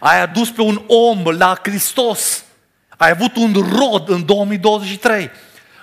Ai 0.00 0.20
adus 0.20 0.50
pe 0.50 0.60
un 0.60 0.82
om 0.86 1.24
la 1.24 1.58
Hristos. 1.62 2.44
Ai 2.96 3.10
avut 3.10 3.36
un 3.36 3.52
rod 3.52 4.08
în 4.08 4.24
2023. 4.24 5.30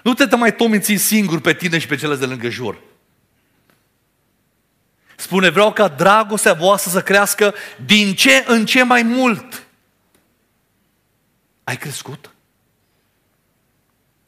Nu 0.03 0.13
te 0.13 0.35
mai 0.35 0.55
tot 0.55 0.69
minți 0.69 0.95
singur 0.95 1.41
pe 1.41 1.53
tine 1.53 1.77
și 1.77 1.87
pe 1.87 1.95
cele 1.95 2.15
de 2.15 2.25
lângă 2.25 2.49
jur. 2.49 2.77
Spune, 5.15 5.49
vreau 5.49 5.73
ca 5.73 5.87
dragostea 5.87 6.53
voastră 6.53 6.91
să 6.91 7.01
crească 7.01 7.53
din 7.85 8.13
ce 8.13 8.43
în 8.47 8.65
ce 8.65 8.83
mai 8.83 9.03
mult. 9.03 9.63
Ai 11.63 11.77
crescut? 11.77 12.31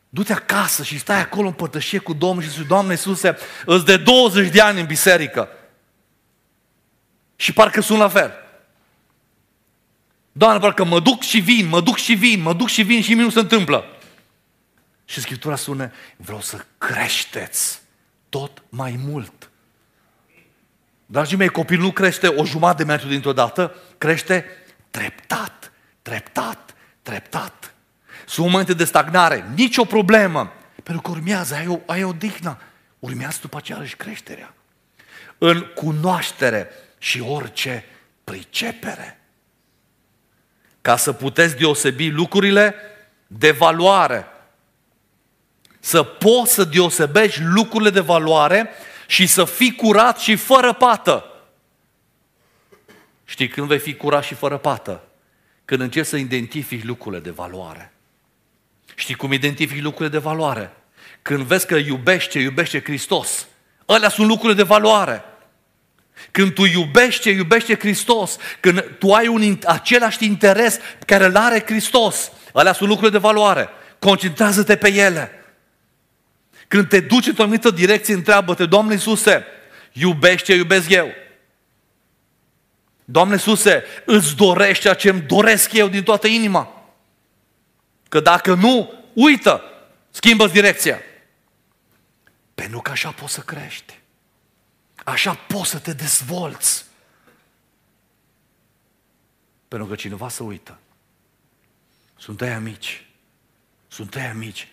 Du-te 0.09 0.33
acasă 0.33 0.83
și 0.83 0.99
stai 0.99 1.21
acolo 1.21 1.47
în 1.47 1.53
pătășie 1.53 1.99
cu 1.99 2.13
Domnul 2.13 2.43
și 2.43 2.49
zici, 2.49 2.67
Doamne 2.67 2.91
Iisuse, 2.91 3.37
îți 3.65 3.85
de 3.85 3.97
20 3.97 4.51
de 4.51 4.61
ani 4.61 4.79
în 4.79 4.85
biserică. 4.85 5.49
Și 7.35 7.53
parcă 7.53 7.81
sunt 7.81 7.99
la 7.99 8.09
fel. 8.09 8.31
Doamne, 10.31 10.59
parcă 10.59 10.83
mă 10.83 10.99
duc 10.99 11.21
și 11.21 11.39
vin, 11.39 11.67
mă 11.67 11.81
duc 11.81 11.97
și 11.97 12.13
vin, 12.13 12.41
mă 12.41 12.53
duc 12.53 12.67
și 12.67 12.81
vin 12.81 13.01
și 13.01 13.13
nu 13.13 13.29
se 13.29 13.39
întâmplă. 13.39 13.85
Și 15.05 15.19
Scriptura 15.21 15.55
spune, 15.55 15.91
vreau 16.17 16.41
să 16.41 16.65
creșteți 16.77 17.81
tot 18.29 18.63
mai 18.69 18.99
mult. 19.05 19.49
Dragii 21.05 21.37
mei, 21.37 21.49
copilul 21.49 21.85
nu 21.85 21.91
crește 21.91 22.27
o 22.27 22.45
jumătate 22.45 22.83
de 22.83 22.91
metru 22.91 23.07
dintr-o 23.07 23.33
dată, 23.33 23.75
crește 23.97 24.45
treptat, 24.91 25.71
treptat, 26.01 26.75
treptat. 27.01 27.73
Sunt 28.29 28.49
momente 28.49 28.73
de 28.73 28.83
stagnare, 28.83 29.45
nicio 29.55 29.85
problemă. 29.85 30.53
Pentru 30.83 31.01
că 31.01 31.11
urmează, 31.11 31.55
ai 31.55 31.67
o, 31.67 31.79
ai 31.85 32.03
o 32.03 32.11
dihnă. 32.11 32.61
Urmează 32.99 33.37
după 33.41 33.57
aceea 33.57 33.85
și 33.85 33.95
creșterea. 33.95 34.53
În 35.37 35.61
cunoaștere 35.75 36.69
și 36.97 37.21
orice 37.21 37.85
pricepere. 38.23 39.19
Ca 40.81 40.95
să 40.95 41.13
puteți 41.13 41.55
deosebi 41.55 42.09
lucrurile 42.09 42.75
de 43.27 43.51
valoare. 43.51 44.25
Să 45.79 46.03
poți 46.03 46.53
să 46.53 46.63
deosebești 46.63 47.41
lucrurile 47.43 47.89
de 47.89 47.99
valoare 47.99 48.69
și 49.07 49.27
să 49.27 49.45
fii 49.45 49.75
curat 49.75 50.17
și 50.17 50.35
fără 50.35 50.73
pată. 50.73 51.25
Știi 53.25 53.47
când 53.47 53.67
vei 53.67 53.79
fi 53.79 53.95
curat 53.95 54.23
și 54.23 54.33
fără 54.33 54.57
pată? 54.57 55.03
Când 55.65 55.81
începi 55.81 56.07
să 56.07 56.17
identifici 56.17 56.83
lucrurile 56.83 57.21
de 57.21 57.29
valoare. 57.29 57.93
Știi 58.95 59.15
cum 59.15 59.31
identifici 59.31 59.81
lucrurile 59.81 60.17
de 60.17 60.23
valoare? 60.23 60.71
Când 61.21 61.43
vezi 61.43 61.65
că 61.65 61.75
iubește, 61.75 62.39
iubește 62.39 62.81
Hristos. 62.83 63.47
Alea 63.85 64.09
sunt 64.09 64.27
lucrurile 64.27 64.61
de 64.61 64.67
valoare. 64.67 65.23
Când 66.31 66.53
tu 66.53 66.65
iubește, 66.65 67.29
iubește 67.29 67.75
Hristos. 67.75 68.37
Când 68.59 68.95
tu 68.99 69.13
ai 69.13 69.27
un, 69.27 69.59
același 69.65 70.25
interes 70.25 70.79
care 71.05 71.25
îl 71.25 71.35
are 71.35 71.63
Hristos. 71.65 72.31
Alea 72.53 72.73
sunt 72.73 72.89
lucrurile 72.89 73.17
de 73.17 73.25
valoare. 73.25 73.69
Concentrează-te 73.99 74.75
pe 74.75 74.93
ele. 74.93 75.31
Când 76.67 76.87
te 76.87 76.99
duci 76.99 77.27
într-o 77.27 77.43
anumită 77.43 77.71
direcție, 77.71 78.13
întreabă-te, 78.13 78.65
Doamne 78.65 78.93
Iisuse, 78.93 79.45
iubește, 79.91 80.53
iubesc 80.53 80.89
eu. 80.89 81.13
Doamne 83.05 83.33
Iisuse, 83.33 83.83
îți 84.05 84.35
dorește 84.35 84.81
ceea 84.81 84.93
ce 84.93 85.09
îmi 85.09 85.21
doresc 85.21 85.73
eu 85.73 85.87
din 85.87 86.03
toată 86.03 86.27
inima. 86.27 86.78
Că 88.09 88.19
dacă 88.19 88.53
nu, 88.53 88.93
uită, 89.13 89.61
schimbă 90.09 90.47
direcția. 90.47 90.99
Pentru 92.55 92.81
că 92.81 92.91
așa 92.91 93.11
poți 93.11 93.33
să 93.33 93.41
crești. 93.41 93.99
Așa 94.95 95.33
poți 95.33 95.69
să 95.69 95.79
te 95.79 95.93
dezvolți. 95.93 96.85
Pentru 99.67 99.87
că 99.87 99.95
cineva 99.95 100.29
să 100.29 100.43
uită. 100.43 100.79
Sunt 102.17 102.41
aia 102.41 102.59
mici. 102.59 103.07
Sunt 103.87 104.15
aia 104.15 104.33
mici 104.33 104.67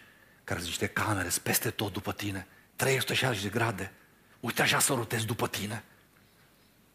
care 0.45 0.59
sunt 0.59 0.71
niște 0.71 0.87
camere 0.87 1.29
peste 1.43 1.71
tot 1.71 1.93
după 1.93 2.13
tine. 2.13 2.47
360 2.77 3.43
de 3.43 3.49
grade. 3.49 3.93
Uite 4.41 4.63
așa 4.63 4.79
să 4.79 4.93
rotezi 4.93 5.27
după 5.27 5.49
tine. 5.49 5.85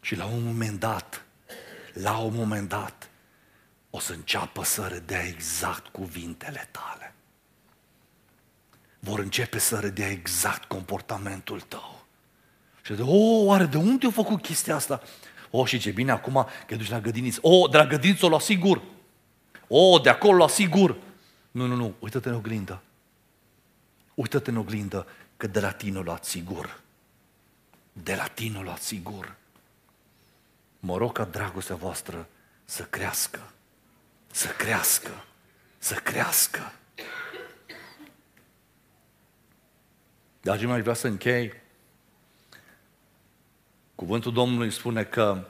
Și 0.00 0.16
la 0.16 0.24
un 0.24 0.42
moment 0.42 0.80
dat, 0.80 1.24
la 1.92 2.16
un 2.16 2.34
moment 2.34 2.68
dat, 2.68 3.08
o 3.94 3.98
să 3.98 4.12
înceapă 4.12 4.64
să 4.64 4.88
râdea 4.88 5.26
exact 5.26 5.86
cuvintele 5.86 6.68
tale. 6.70 7.14
Vor 8.98 9.18
începe 9.18 9.58
să 9.58 9.78
râdea 9.78 10.08
exact 10.08 10.64
comportamentul 10.64 11.60
tău. 11.60 12.04
Și 12.82 12.92
de, 12.92 13.02
oh, 13.02 13.46
oare 13.46 13.64
de 13.64 13.76
unde 13.76 14.04
au 14.04 14.10
făcut 14.10 14.42
chestia 14.42 14.74
asta? 14.74 15.02
Oh, 15.50 15.66
și 15.66 15.78
ce 15.78 15.90
bine 15.90 16.10
acum 16.10 16.46
că 16.66 16.76
duci 16.76 16.90
la 16.90 17.00
gădiniță. 17.00 17.38
Oh, 17.42 17.70
de 17.70 17.76
la 17.76 17.86
gădiniță 17.86 18.24
o 18.24 18.28
lua 18.28 18.40
sigur. 18.40 18.82
Oh, 19.68 20.02
de 20.02 20.08
acolo 20.08 20.36
la 20.36 20.48
sigur. 20.48 20.96
Nu, 21.50 21.66
nu, 21.66 21.74
nu, 21.74 21.94
uită-te 21.98 22.28
în 22.28 22.34
oglindă. 22.34 22.82
Uită-te 24.14 24.50
în 24.50 24.56
oglindă 24.56 25.06
că 25.36 25.46
de 25.46 25.60
la 25.60 25.70
tine 25.70 25.98
o 25.98 26.02
luat 26.02 26.24
sigur. 26.24 26.80
De 27.92 28.14
la 28.14 28.26
tine 28.26 28.58
o 28.58 28.62
luat 28.62 28.82
sigur. 28.82 29.36
Mă 30.80 30.96
rog 30.96 31.12
ca 31.12 31.24
dragostea 31.24 31.76
voastră 31.76 32.28
să 32.64 32.82
crească 32.82 33.52
să 34.32 34.48
crească, 34.48 35.24
să 35.78 35.94
crească. 35.94 36.72
Dragii 40.40 40.66
mei, 40.66 40.80
vreau 40.80 40.94
să 40.94 41.06
închei. 41.06 41.52
Cuvântul 43.94 44.32
Domnului 44.32 44.70
spune 44.70 45.04
că 45.04 45.46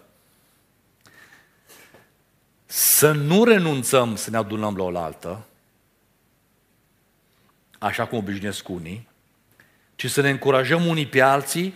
să 2.66 3.12
nu 3.12 3.44
renunțăm 3.44 4.16
să 4.16 4.30
ne 4.30 4.36
adunăm 4.36 4.76
la 4.76 4.82
oaltă, 4.82 5.46
așa 7.78 8.06
cum 8.06 8.18
obișnuiesc 8.18 8.68
unii, 8.68 9.08
ci 9.94 10.10
să 10.10 10.20
ne 10.20 10.30
încurajăm 10.30 10.86
unii 10.86 11.06
pe 11.06 11.20
alții, 11.20 11.74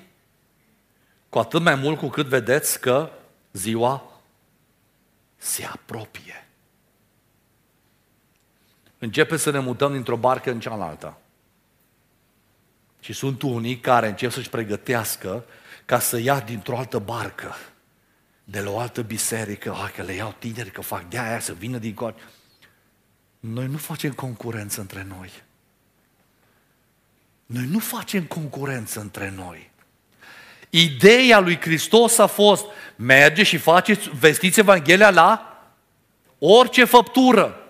cu 1.28 1.38
atât 1.38 1.62
mai 1.62 1.74
mult 1.74 1.98
cu 1.98 2.08
cât 2.08 2.26
vedeți 2.26 2.80
că 2.80 3.10
ziua 3.52 4.20
se 5.36 5.64
apropie. 5.64 6.45
Începem 9.06 9.36
să 9.36 9.50
ne 9.50 9.58
mutăm 9.58 9.92
dintr-o 9.92 10.16
barcă 10.16 10.50
în 10.50 10.60
cealaltă. 10.60 11.18
Și 13.00 13.12
sunt 13.12 13.42
unii 13.42 13.78
care 13.78 14.08
încep 14.08 14.30
să-și 14.30 14.48
pregătească 14.48 15.44
ca 15.84 15.98
să 15.98 16.18
ia 16.18 16.40
dintr-o 16.40 16.78
altă 16.78 16.98
barcă, 16.98 17.54
de 18.44 18.60
la 18.60 18.70
o 18.70 18.78
altă 18.78 19.02
biserică, 19.02 19.72
ah, 19.72 19.90
că 19.96 20.02
le 20.02 20.12
iau 20.12 20.34
tineri, 20.38 20.70
că 20.70 20.80
fac 20.80 21.08
de 21.08 21.18
aia 21.18 21.40
să 21.40 21.52
vină 21.52 21.78
din 21.78 21.94
coate. 21.94 22.22
Noi 23.40 23.66
nu 23.66 23.76
facem 23.76 24.12
concurență 24.12 24.80
între 24.80 25.06
noi. 25.08 25.30
Noi 27.46 27.66
nu 27.70 27.78
facem 27.78 28.24
concurență 28.24 29.00
între 29.00 29.32
noi. 29.36 29.70
Ideea 30.70 31.38
lui 31.38 31.60
Hristos 31.60 32.18
a 32.18 32.26
fost, 32.26 32.64
merge 32.96 33.42
și 33.42 33.56
faceți, 33.56 34.08
vestiți 34.18 34.60
Evanghelia 34.60 35.10
la 35.10 35.60
orice 36.38 36.84
făptură. 36.84 37.65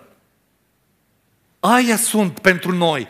Aia 1.67 1.97
sunt 1.97 2.39
pentru 2.39 2.71
noi. 2.71 3.07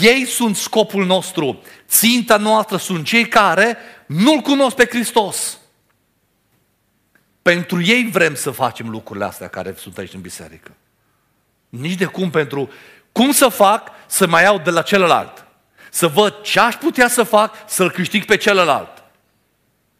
Ei 0.00 0.24
sunt 0.24 0.56
scopul 0.56 1.06
nostru. 1.06 1.62
Ținta 1.88 2.36
noastră 2.36 2.76
sunt 2.76 3.04
cei 3.04 3.28
care 3.28 3.76
nu-L 4.06 4.40
cunosc 4.40 4.76
pe 4.76 4.86
Hristos. 4.86 5.58
Pentru 7.42 7.82
ei 7.82 8.08
vrem 8.12 8.34
să 8.34 8.50
facem 8.50 8.88
lucrurile 8.88 9.24
astea 9.24 9.48
care 9.48 9.74
sunt 9.78 9.98
aici 9.98 10.12
în 10.12 10.20
biserică. 10.20 10.70
Nici 11.68 11.94
de 11.98 12.04
cum 12.04 12.30
pentru 12.30 12.70
cum 13.12 13.30
să 13.30 13.48
fac 13.48 13.88
să 14.06 14.26
mai 14.26 14.42
iau 14.42 14.58
de 14.58 14.70
la 14.70 14.82
celălalt. 14.82 15.46
Să 15.90 16.06
văd 16.06 16.40
ce 16.42 16.60
aș 16.60 16.74
putea 16.74 17.08
să 17.08 17.22
fac 17.22 17.54
să-l 17.66 17.90
câștig 17.90 18.24
pe 18.24 18.36
celălalt. 18.36 19.02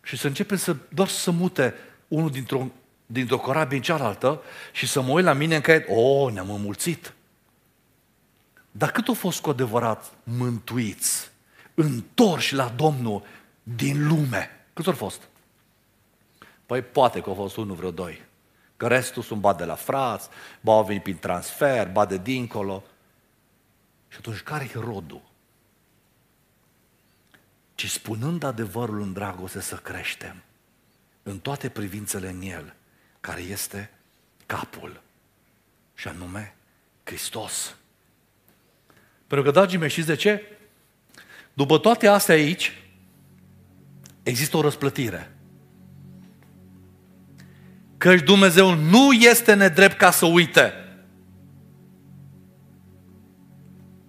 Și 0.02 0.16
să 0.16 0.26
începem 0.26 0.56
să 0.56 0.76
doar 0.88 1.08
să 1.08 1.30
mute 1.30 1.74
unul 2.08 2.30
dintr-o, 2.30 2.66
dintr-o 3.06 3.38
corabie 3.38 3.76
în 3.76 3.82
cealaltă 3.82 4.42
și 4.72 4.86
să 4.86 5.00
mă 5.00 5.12
uit 5.12 5.24
la 5.24 5.32
mine 5.32 5.54
în 5.54 5.60
care, 5.60 5.86
o, 5.88 6.00
oh, 6.00 6.32
ne-am 6.32 6.50
înmulțit. 6.50 7.12
Dar 8.70 8.90
cât 8.90 9.08
au 9.08 9.14
fost 9.14 9.40
cu 9.40 9.50
adevărat 9.50 10.12
mântuiți, 10.22 11.30
întorși 11.74 12.54
la 12.54 12.68
Domnul 12.68 13.22
din 13.62 14.08
lume? 14.08 14.50
Cât 14.72 14.86
au 14.86 14.92
fost? 14.92 15.20
Păi 16.66 16.82
poate 16.82 17.20
că 17.20 17.28
au 17.28 17.34
fost 17.34 17.56
unul, 17.56 17.76
vreo 17.76 17.90
doi. 17.90 18.22
Că 18.76 18.86
restul 18.86 19.22
sunt 19.22 19.40
ba 19.40 19.54
de 19.54 19.64
la 19.64 19.74
frați, 19.74 20.28
ba 20.60 20.72
au 20.72 20.84
venit 20.84 21.02
prin 21.02 21.18
transfer, 21.18 21.90
ba 21.92 22.06
de 22.06 22.16
dincolo. 22.16 22.84
Și 24.08 24.16
atunci 24.18 24.40
care 24.40 24.64
e 24.64 24.78
rodul? 24.78 25.22
Ci 27.74 27.90
spunând 27.90 28.42
adevărul 28.42 29.00
în 29.00 29.12
dragoste 29.12 29.60
să 29.60 29.76
creștem 29.76 30.42
în 31.22 31.38
toate 31.38 31.68
privințele 31.68 32.28
în 32.28 32.42
el, 32.42 32.74
care 33.20 33.40
este 33.40 33.90
capul, 34.46 35.02
și 35.94 36.08
anume 36.08 36.56
Hristos. 37.04 37.76
Pentru 39.28 39.46
că, 39.46 39.58
dragii 39.58 39.78
mei, 39.78 39.88
știți 39.88 40.06
de 40.06 40.14
ce? 40.14 40.42
După 41.52 41.78
toate 41.78 42.06
astea 42.06 42.34
aici, 42.34 42.72
există 44.22 44.56
o 44.56 44.60
răsplătire. 44.60 45.32
Căci 47.96 48.22
Dumnezeu 48.22 48.74
nu 48.74 49.12
este 49.12 49.54
nedrept 49.54 49.96
ca 49.96 50.10
să 50.10 50.26
uite. 50.26 50.72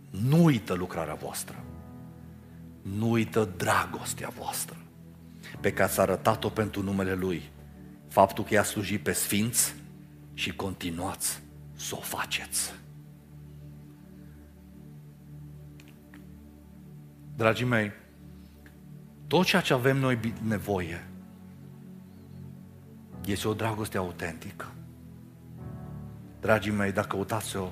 Nu 0.09 0.43
uită 0.43 0.74
lucrarea 0.74 1.13
voastră. 1.13 1.63
Nu 2.82 3.11
uită 3.11 3.53
dragostea 3.57 4.32
voastră 4.38 4.78
pe 5.59 5.74
care 5.74 5.91
s-a 5.91 6.01
arătat-o 6.01 6.49
pentru 6.49 6.82
numele 6.82 7.13
Lui. 7.13 7.49
Faptul 8.07 8.43
că 8.43 8.53
i-a 8.53 8.63
slujit 8.63 9.03
pe 9.03 9.11
sfinți 9.11 9.76
și 10.34 10.55
continuați 10.55 11.41
să 11.76 11.95
o 11.95 12.01
faceți. 12.01 12.74
Dragii 17.39 17.65
mei, 17.65 17.91
tot 19.27 19.45
ceea 19.45 19.61
ce 19.61 19.73
avem 19.73 19.97
noi 19.97 20.19
nevoie 20.41 21.07
este 23.25 23.47
o 23.47 23.53
dragoste 23.53 23.97
autentică. 23.97 24.71
Dragii 26.39 26.71
mei, 26.71 26.91
dacă 26.91 27.07
căutați-o 27.07 27.71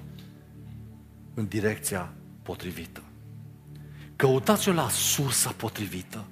în 1.34 1.48
direcția 1.48 2.14
potrivită. 2.42 3.02
Căutați-o 4.16 4.72
la 4.72 4.90
sursa 4.90 5.52
potrivită. 5.52 6.26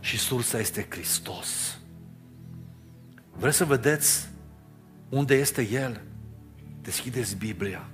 Și 0.00 0.18
sursa 0.18 0.58
este 0.58 0.86
Hristos. 0.88 1.78
Vreți 3.32 3.56
să 3.56 3.64
vedeți 3.64 4.28
unde 5.08 5.34
este 5.34 5.68
El? 5.68 6.00
Deschideți 6.80 7.36
Biblia. 7.36 7.88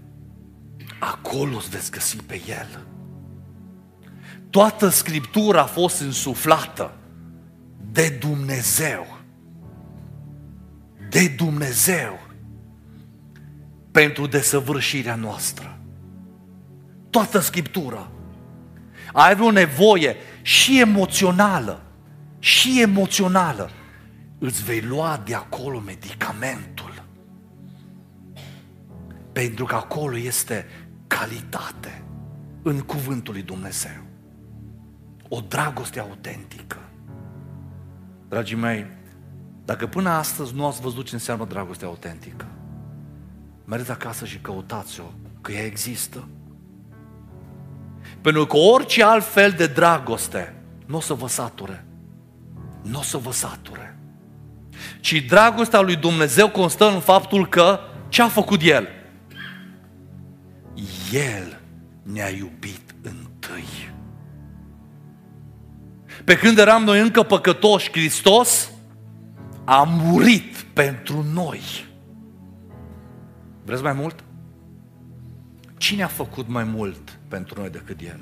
Acolo 1.00 1.56
îți 1.56 1.68
veți 1.68 1.90
găsi 1.90 2.16
pe 2.16 2.40
El. 2.48 2.92
Toată 4.55 4.88
Scriptura 4.88 5.61
a 5.61 5.66
fost 5.66 6.00
însuflată 6.00 6.96
de 7.92 8.09
Dumnezeu. 8.09 9.18
De 11.09 11.28
Dumnezeu. 11.28 12.20
Pentru 13.90 14.26
desăvârșirea 14.26 15.14
noastră. 15.14 15.78
Toată 17.11 17.38
Scriptura. 17.38 18.11
Ai 19.12 19.36
o 19.40 19.50
nevoie 19.50 20.16
și 20.42 20.80
emoțională, 20.80 21.82
și 22.38 22.80
emoțională. 22.82 23.70
Îți 24.38 24.64
vei 24.64 24.80
lua 24.80 25.22
de 25.24 25.34
acolo 25.34 25.80
medicamentul. 25.80 27.05
Pentru 29.32 29.64
că 29.64 29.74
acolo 29.74 30.18
este 30.18 30.66
calitate 31.07 32.05
în 32.62 32.80
cuvântul 32.80 33.32
lui 33.32 33.42
Dumnezeu 33.42 34.12
o 35.35 35.41
dragoste 35.49 36.01
autentică. 36.01 36.78
Dragii 38.28 38.57
mei, 38.57 38.87
dacă 39.64 39.87
până 39.87 40.11
astăzi 40.11 40.55
nu 40.55 40.66
ați 40.66 40.80
văzut 40.80 41.07
ce 41.07 41.14
înseamnă 41.14 41.45
dragoste 41.45 41.85
autentică, 41.85 42.47
mergeți 43.64 43.91
acasă 43.91 44.24
și 44.24 44.39
căutați-o, 44.39 45.05
că 45.41 45.53
ea 45.53 45.64
există. 45.64 46.28
Pentru 48.20 48.47
că 48.47 48.57
orice 48.57 49.05
alt 49.05 49.24
fel 49.24 49.51
de 49.51 49.66
dragoste 49.66 50.55
nu 50.87 50.97
o 50.97 51.01
să 51.01 51.14
vă 51.14 51.28
sature. 51.28 51.85
Nu 52.82 52.99
o 52.99 53.03
să 53.03 53.16
vă 53.16 53.32
sature. 53.32 53.99
Ci 55.01 55.24
dragostea 55.28 55.80
lui 55.80 55.97
Dumnezeu 55.97 56.51
constă 56.51 56.91
în 56.91 57.01
faptul 57.01 57.49
că 57.49 57.80
ce 58.09 58.22
a 58.22 58.28
făcut 58.28 58.61
El? 58.62 58.89
El 61.12 61.61
ne-a 62.03 62.28
iubit 62.28 62.84
Pe 66.24 66.36
când 66.36 66.58
eram 66.58 66.84
noi 66.84 67.00
încă 67.00 67.22
păcătoși, 67.22 67.90
Hristos 67.90 68.70
a 69.64 69.82
murit 69.82 70.56
pentru 70.72 71.24
noi. 71.32 71.60
Vreți 73.64 73.82
mai 73.82 73.92
mult? 73.92 74.24
Cine 75.76 76.02
a 76.02 76.06
făcut 76.06 76.48
mai 76.48 76.64
mult 76.64 77.18
pentru 77.28 77.60
noi 77.60 77.70
decât 77.70 78.00
El? 78.00 78.20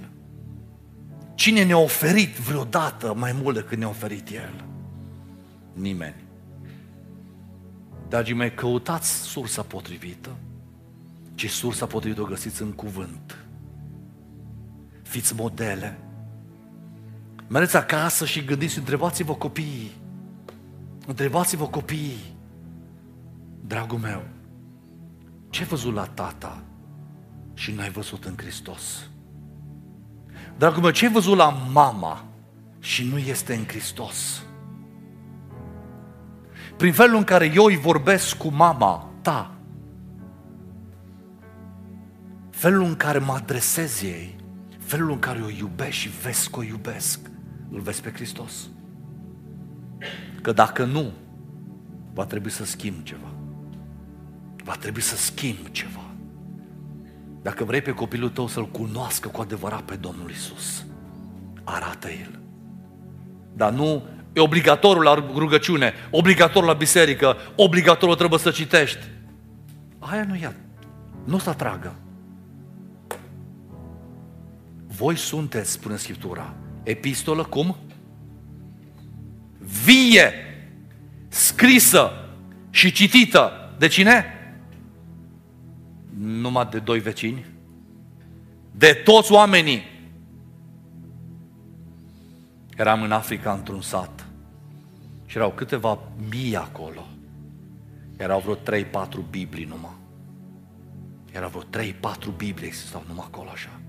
Cine 1.34 1.64
ne-a 1.64 1.78
oferit 1.78 2.36
vreodată 2.36 3.14
mai 3.14 3.32
mult 3.42 3.54
decât 3.54 3.78
ne-a 3.78 3.88
oferit 3.88 4.28
El? 4.28 4.64
Nimeni. 5.72 6.24
Dragii 8.08 8.34
mei, 8.34 8.54
căutați 8.54 9.10
sursa 9.10 9.62
potrivită, 9.62 10.30
ce 11.34 11.48
sursa 11.48 11.86
potrivită 11.86 12.20
o 12.20 12.24
găsiți 12.24 12.62
în 12.62 12.72
cuvânt. 12.72 13.36
Fiți 15.02 15.34
modele, 15.34 15.98
Mergeți 17.52 17.76
acasă 17.76 18.26
și 18.26 18.44
gândiți, 18.44 18.78
întrebați-vă 18.78 19.34
copiii. 19.34 19.92
Întrebați-vă 21.06 21.66
copiii. 21.66 22.36
Dragul 23.66 23.98
meu, 23.98 24.22
ce 25.50 25.60
ai 25.60 25.68
văzut 25.68 25.94
la 25.94 26.04
tata 26.04 26.62
și 27.54 27.72
n-ai 27.72 27.90
văzut 27.90 28.24
în 28.24 28.34
Hristos? 28.36 29.10
Dragul 30.58 30.82
meu, 30.82 30.90
ce 30.90 31.06
ai 31.06 31.12
văzut 31.12 31.36
la 31.36 31.48
mama 31.72 32.24
și 32.78 33.04
nu 33.04 33.18
este 33.18 33.54
în 33.54 33.64
Hristos? 33.66 34.42
Prin 36.76 36.92
felul 36.92 37.16
în 37.16 37.24
care 37.24 37.52
eu 37.54 37.64
îi 37.64 37.76
vorbesc 37.76 38.36
cu 38.36 38.48
mama 38.48 39.10
ta, 39.22 39.54
felul 42.50 42.84
în 42.84 42.96
care 42.96 43.18
mă 43.18 43.32
adresez 43.32 44.02
ei, 44.02 44.36
felul 44.78 45.10
în 45.10 45.18
care 45.18 45.42
o 45.42 45.50
iubesc 45.50 45.90
și 45.90 46.08
vezi 46.08 46.50
că 46.50 46.58
o 46.58 46.62
iubesc, 46.62 47.30
îl 47.72 47.80
vezi 47.80 48.02
pe 48.02 48.12
Hristos. 48.12 48.68
Că 50.42 50.52
dacă 50.52 50.84
nu, 50.84 51.12
va 52.12 52.24
trebui 52.24 52.50
să 52.50 52.64
schimb 52.64 53.02
ceva. 53.02 53.32
Va 54.64 54.76
trebui 54.76 55.00
să 55.00 55.16
schimb 55.16 55.68
ceva. 55.70 56.04
Dacă 57.42 57.64
vrei 57.64 57.80
pe 57.80 57.92
copilul 57.92 58.28
tău 58.28 58.46
să-L 58.46 58.68
cunoască 58.68 59.28
cu 59.28 59.40
adevărat 59.40 59.82
pe 59.82 59.94
Domnul 59.94 60.30
Isus, 60.30 60.84
arată 61.64 62.08
El. 62.08 62.40
Dar 63.52 63.72
nu 63.72 64.02
e 64.32 64.40
obligatoriu 64.40 65.02
la 65.02 65.14
rugăciune, 65.14 65.92
obligatoriu 66.10 66.68
la 66.68 66.74
biserică, 66.74 67.36
obligatoriu 67.56 68.14
trebuie 68.14 68.38
să 68.38 68.50
citești. 68.50 69.06
Aia 69.98 70.24
nu 70.24 70.36
ia, 70.36 70.54
nu 71.24 71.34
o 71.34 71.38
să 71.38 71.50
atragă. 71.50 71.94
Voi 74.86 75.16
sunteți, 75.16 75.70
spune 75.70 75.96
Scriptura, 75.96 76.54
epistolă 76.82 77.44
cum? 77.44 77.76
Vie, 79.84 80.32
scrisă 81.28 82.10
și 82.70 82.92
citită. 82.92 83.74
De 83.78 83.86
cine? 83.86 84.24
Numai 86.18 86.68
de 86.70 86.78
doi 86.78 87.00
vecini. 87.00 87.46
De 88.70 88.92
toți 89.04 89.32
oamenii. 89.32 89.82
Eram 92.76 93.02
în 93.02 93.12
Africa 93.12 93.52
într-un 93.52 93.80
sat 93.80 94.26
și 95.26 95.36
erau 95.36 95.50
câteva 95.50 95.98
mii 96.30 96.56
acolo. 96.56 97.06
Erau 98.16 98.40
vreo 98.40 98.82
3-4 98.82 99.30
Biblii 99.30 99.64
numai. 99.64 99.96
Erau 101.32 101.48
vreo 101.48 101.82
3-4 101.82 102.36
Biblii 102.36 102.72
stau 102.72 103.04
numai 103.06 103.26
acolo 103.28 103.48
așa. 103.52 103.80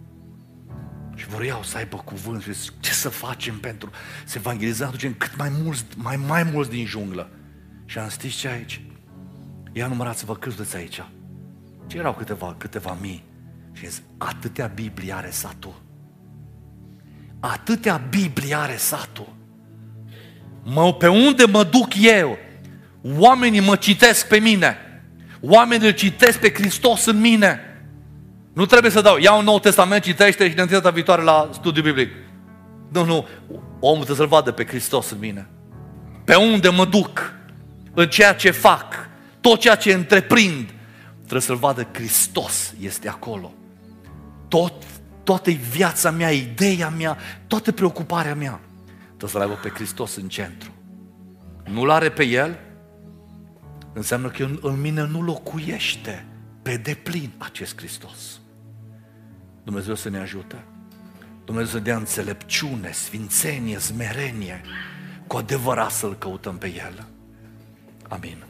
Și 1.16 1.28
vreau 1.28 1.64
să 1.64 1.78
aibă 1.78 1.98
cuvânt 1.98 2.42
și 2.42 2.54
zic, 2.54 2.80
ce 2.80 2.92
să 2.92 3.10
facem 3.10 3.58
pentru 3.58 3.90
să 4.26 4.38
evangelizăm, 4.38 4.88
aducem 4.88 5.14
cât 5.14 5.36
mai 5.38 5.52
mulți, 5.64 5.84
mai, 5.96 6.16
mai 6.16 6.44
mulți 6.44 6.70
din 6.70 6.86
junglă. 6.86 7.30
Și 7.86 7.98
am 7.98 8.10
zis, 8.20 8.36
ce 8.36 8.48
aici? 8.48 8.82
Ia 9.72 9.88
numărați-vă 9.88 10.36
câți 10.36 10.76
aici. 10.76 11.04
Ce 11.88 11.98
erau 11.98 12.14
câteva, 12.14 12.56
câteva 12.58 12.98
mii. 13.02 13.24
Și 13.72 13.88
zis, 13.88 14.02
atâtea 14.18 14.68
Biblie 14.68 15.14
are 15.14 15.30
satul. 15.30 15.82
Atâtea 17.40 18.02
Biblie 18.10 18.56
are 18.56 18.76
satul. 18.78 19.36
Mă, 20.64 20.94
pe 20.94 21.08
unde 21.08 21.46
mă 21.46 21.64
duc 21.64 21.88
eu? 22.02 22.38
Oamenii 23.02 23.60
mă 23.60 23.76
citesc 23.76 24.28
pe 24.28 24.40
mine. 24.40 24.78
Oamenii 25.42 25.88
îl 25.88 25.94
citesc 25.94 26.40
pe 26.40 26.54
Hristos 26.54 27.06
în 27.06 27.20
mine. 27.20 27.60
Nu 28.54 28.66
trebuie 28.66 28.92
să 28.92 29.02
dau, 29.02 29.18
ia 29.18 29.34
un 29.34 29.44
nou 29.44 29.60
testament, 29.60 30.04
citește 30.04 30.50
și 30.50 30.56
ne 30.56 30.92
viitoare 30.94 31.22
la 31.22 31.50
studiu 31.54 31.82
biblic. 31.82 32.12
Nu, 32.92 33.06
nu, 33.06 33.28
omul 33.80 34.04
trebuie 34.04 34.16
să-L 34.16 34.28
vadă 34.28 34.52
pe 34.52 34.66
Hristos 34.66 35.10
în 35.10 35.20
mine. 35.20 35.50
Pe 36.24 36.36
unde 36.36 36.70
mă 36.70 36.86
duc, 36.86 37.34
în 37.94 38.10
ceea 38.10 38.36
ce 38.36 38.52
fac, 38.52 39.10
tot 39.42 39.60
ceea 39.60 39.76
ce 39.76 39.94
întreprind, 39.94 40.74
trebuie 41.20 41.42
să-L 41.42 41.56
vadă 41.56 41.88
Hristos 41.92 42.74
este 42.80 43.10
acolo. 43.10 43.54
Tot, 44.48 44.74
toată 45.24 45.52
viața 45.52 46.12
mea, 46.12 46.32
ideea 46.32 46.90
mea, 46.90 47.18
toată 47.48 47.72
preocuparea 47.72 48.36
mea, 48.36 48.60
trebuie 49.08 49.30
să-L 49.30 49.42
aibă 49.42 49.54
pe 49.54 49.70
Hristos 49.70 50.16
în 50.16 50.28
centru. 50.28 50.74
Nu-L 51.72 51.90
are 51.90 52.10
pe 52.10 52.24
El, 52.24 52.60
înseamnă 53.94 54.28
că 54.28 54.50
în 54.62 54.82
mine 54.82 55.08
nu 55.12 55.22
locuiește 55.22 56.26
pe 56.62 56.78
deplin 56.78 57.32
acest 57.38 57.78
Hristos. 57.78 58.42
Dumnezeu 59.64 59.96
să 59.96 60.10
ne 60.10 60.20
ajute. 60.20 60.64
Dumnezeu 61.46 61.70
să 61.72 61.80
dea 61.80 61.98
înțelepciune, 61.98 62.92
sfințenie, 62.92 63.80
smerenie, 63.80 64.62
cu 65.28 65.38
adevărat 65.38 65.92
să-L 65.92 66.16
căutăm 66.16 66.58
pe 66.58 66.68
El. 66.68 67.08
Amin. 68.08 68.44